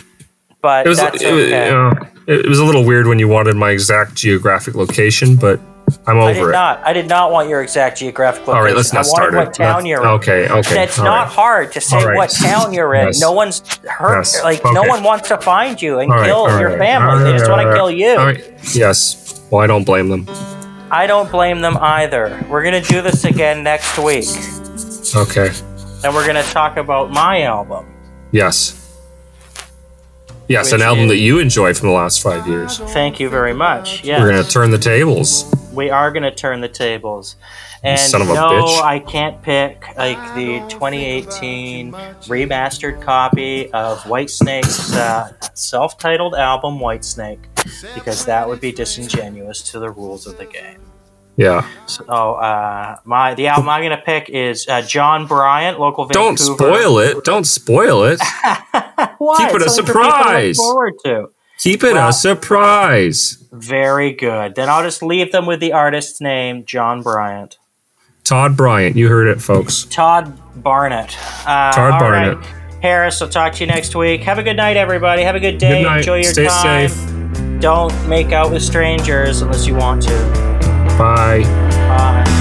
but 0.60 0.86
It 0.86 0.88
was. 0.88 0.98
that's 0.98 1.22
it, 1.22 1.26
okay. 1.26 1.66
you 1.66 1.70
know, 1.72 1.92
it 2.26 2.46
was 2.48 2.58
a 2.58 2.64
little 2.64 2.84
weird 2.84 3.06
when 3.06 3.18
you 3.18 3.28
wanted 3.28 3.54
my 3.56 3.70
exact 3.70 4.14
geographic 4.14 4.74
location, 4.74 5.36
but 5.36 5.60
I'm 6.06 6.16
over 6.18 6.28
I 6.28 6.32
did 6.34 6.42
it. 6.48 6.52
not. 6.52 6.80
I 6.86 6.92
did 6.92 7.08
not 7.08 7.30
want 7.32 7.48
your 7.48 7.62
exact 7.62 7.98
geographic 7.98 8.40
location. 8.46 8.56
All 8.58 8.64
right, 8.64 8.76
let's 8.76 8.92
not 8.92 9.00
I 9.00 9.02
start 9.08 9.34
it. 9.34 9.36
what 9.36 9.54
town 9.54 9.74
Let's- 9.76 9.86
you're 9.86 10.02
in. 10.02 10.08
okay, 10.08 10.48
okay, 10.48 10.82
It's 10.84 10.98
all 10.98 11.04
not 11.04 11.24
right. 11.26 11.28
hard 11.32 11.72
to 11.72 11.80
say 11.80 12.04
right. 12.04 12.16
what 12.16 12.30
town 12.30 12.72
you're 12.72 12.94
in. 12.94 13.06
Yes. 13.08 13.20
No 13.20 13.32
one's 13.32 13.62
hurt. 13.86 14.18
Yes. 14.18 14.42
Like 14.42 14.62
no 14.72 14.82
one 14.84 15.02
wants 15.02 15.28
to 15.28 15.38
find 15.38 15.80
you 15.80 15.98
and 16.00 16.10
right, 16.10 16.26
kill 16.26 16.48
your 16.58 16.76
family. 16.78 17.24
they 17.24 17.38
just 17.38 17.50
want 17.50 17.66
to 17.68 17.74
kill 17.74 17.90
you. 17.90 18.10
All 18.10 18.26
right. 18.26 18.44
Yes. 18.74 19.42
Well, 19.50 19.60
I 19.62 19.66
don't 19.66 19.84
blame 19.84 20.08
them. 20.08 20.26
I 20.90 21.06
don't 21.06 21.30
blame 21.30 21.60
them 21.60 21.76
either. 21.78 22.44
We're 22.48 22.62
gonna 22.64 22.80
do 22.82 23.02
this 23.02 23.24
again 23.24 23.62
next 23.62 23.98
week, 23.98 24.26
Okay. 25.16 25.50
and 26.04 26.14
we're 26.14 26.26
gonna 26.26 26.42
talk 26.44 26.76
about 26.76 27.10
my 27.10 27.42
album. 27.42 27.86
Yes. 28.30 28.83
Yes, 30.48 30.72
an 30.72 30.82
album 30.82 31.04
is- 31.04 31.10
that 31.10 31.18
you 31.18 31.38
enjoy 31.38 31.74
from 31.74 31.88
the 31.88 31.94
last 31.94 32.22
five 32.22 32.46
years. 32.46 32.78
Thank 32.78 33.18
you 33.20 33.28
very 33.28 33.54
much. 33.54 34.04
Yeah, 34.04 34.20
We're 34.20 34.30
gonna 34.30 34.44
turn 34.44 34.70
the 34.70 34.78
tables. 34.78 35.44
we 35.72 35.90
are 35.90 36.10
gonna 36.10 36.34
turn 36.34 36.60
the 36.60 36.68
tables. 36.68 37.36
And 37.82 38.00
son 38.00 38.22
of 38.22 38.30
a 38.30 38.34
no, 38.34 38.48
bitch. 38.64 38.82
I 38.82 38.98
can't 38.98 39.42
pick 39.42 39.84
like 39.98 40.16
the 40.34 40.60
2018 40.70 41.92
remastered 41.92 43.02
copy 43.02 43.70
of 43.72 43.98
Whitesnake's 44.04 44.94
uh, 44.94 45.32
self-titled 45.52 46.34
album 46.34 46.78
Whitesnake 46.78 47.40
because 47.94 48.24
that 48.24 48.48
would 48.48 48.60
be 48.60 48.72
disingenuous 48.72 49.60
to 49.72 49.78
the 49.80 49.90
rules 49.90 50.26
of 50.26 50.38
the 50.38 50.46
game. 50.46 50.78
Yeah. 51.36 51.66
So 51.86 52.04
uh, 52.06 52.96
my 53.04 53.34
the 53.34 53.48
album 53.48 53.68
I'm 53.68 53.82
gonna 53.82 54.00
pick 54.02 54.30
is 54.30 54.66
uh, 54.68 54.80
John 54.82 55.26
Bryant, 55.26 55.78
local 55.78 56.04
Vancouver. 56.06 56.24
Don't 56.24 56.38
spoil 56.38 56.98
it. 57.00 57.24
Don't 57.24 57.44
spoil 57.46 58.04
it. 58.04 58.20
Keep 59.18 59.54
it 59.54 59.62
a 59.62 59.70
Something 59.70 59.94
for 59.94 60.00
people 60.00 60.02
to 60.02 60.08
look 60.08 60.24
surprise. 60.24 60.56
forward 60.56 60.92
to. 61.04 61.26
Keep 61.58 61.84
it 61.84 61.92
Well- 61.94 62.08
a 62.08 62.12
surprise. 62.12 63.38
Very 63.52 64.12
good. 64.12 64.54
Then 64.56 64.68
I'll 64.68 64.82
just 64.82 65.02
leave 65.02 65.30
them 65.32 65.46
with 65.46 65.60
the 65.60 65.72
artist's 65.72 66.20
name, 66.20 66.64
John 66.66 67.02
Bryant. 67.02 67.56
Todd 68.24 68.56
Bryant. 68.56 68.96
You 68.96 69.08
heard 69.08 69.28
it, 69.28 69.40
folks. 69.40 69.84
Todd 69.90 70.32
Barnett. 70.56 71.16
Uh, 71.46 71.72
Todd 71.72 72.00
Barnett. 72.00 72.36
right. 72.38 72.46
Harris, 72.82 73.22
I'll 73.22 73.28
talk 73.28 73.52
to 73.54 73.60
you 73.60 73.66
next 73.66 73.94
week. 73.94 74.22
Have 74.22 74.38
a 74.38 74.42
good 74.42 74.56
night, 74.56 74.76
everybody. 74.76 75.22
Have 75.22 75.36
a 75.36 75.40
good 75.40 75.58
day. 75.58 75.82
Good 75.82 75.88
night. 75.88 75.96
Enjoy 75.98 76.16
your 76.16 76.32
Stay 76.32 76.46
time. 76.46 76.88
safe. 76.88 77.60
Don't 77.60 78.08
make 78.08 78.32
out 78.32 78.50
with 78.50 78.62
strangers 78.62 79.40
unless 79.40 79.66
you 79.66 79.74
want 79.74 80.02
to. 80.02 80.10
Bye. 80.98 81.42
Bye. 81.88 82.40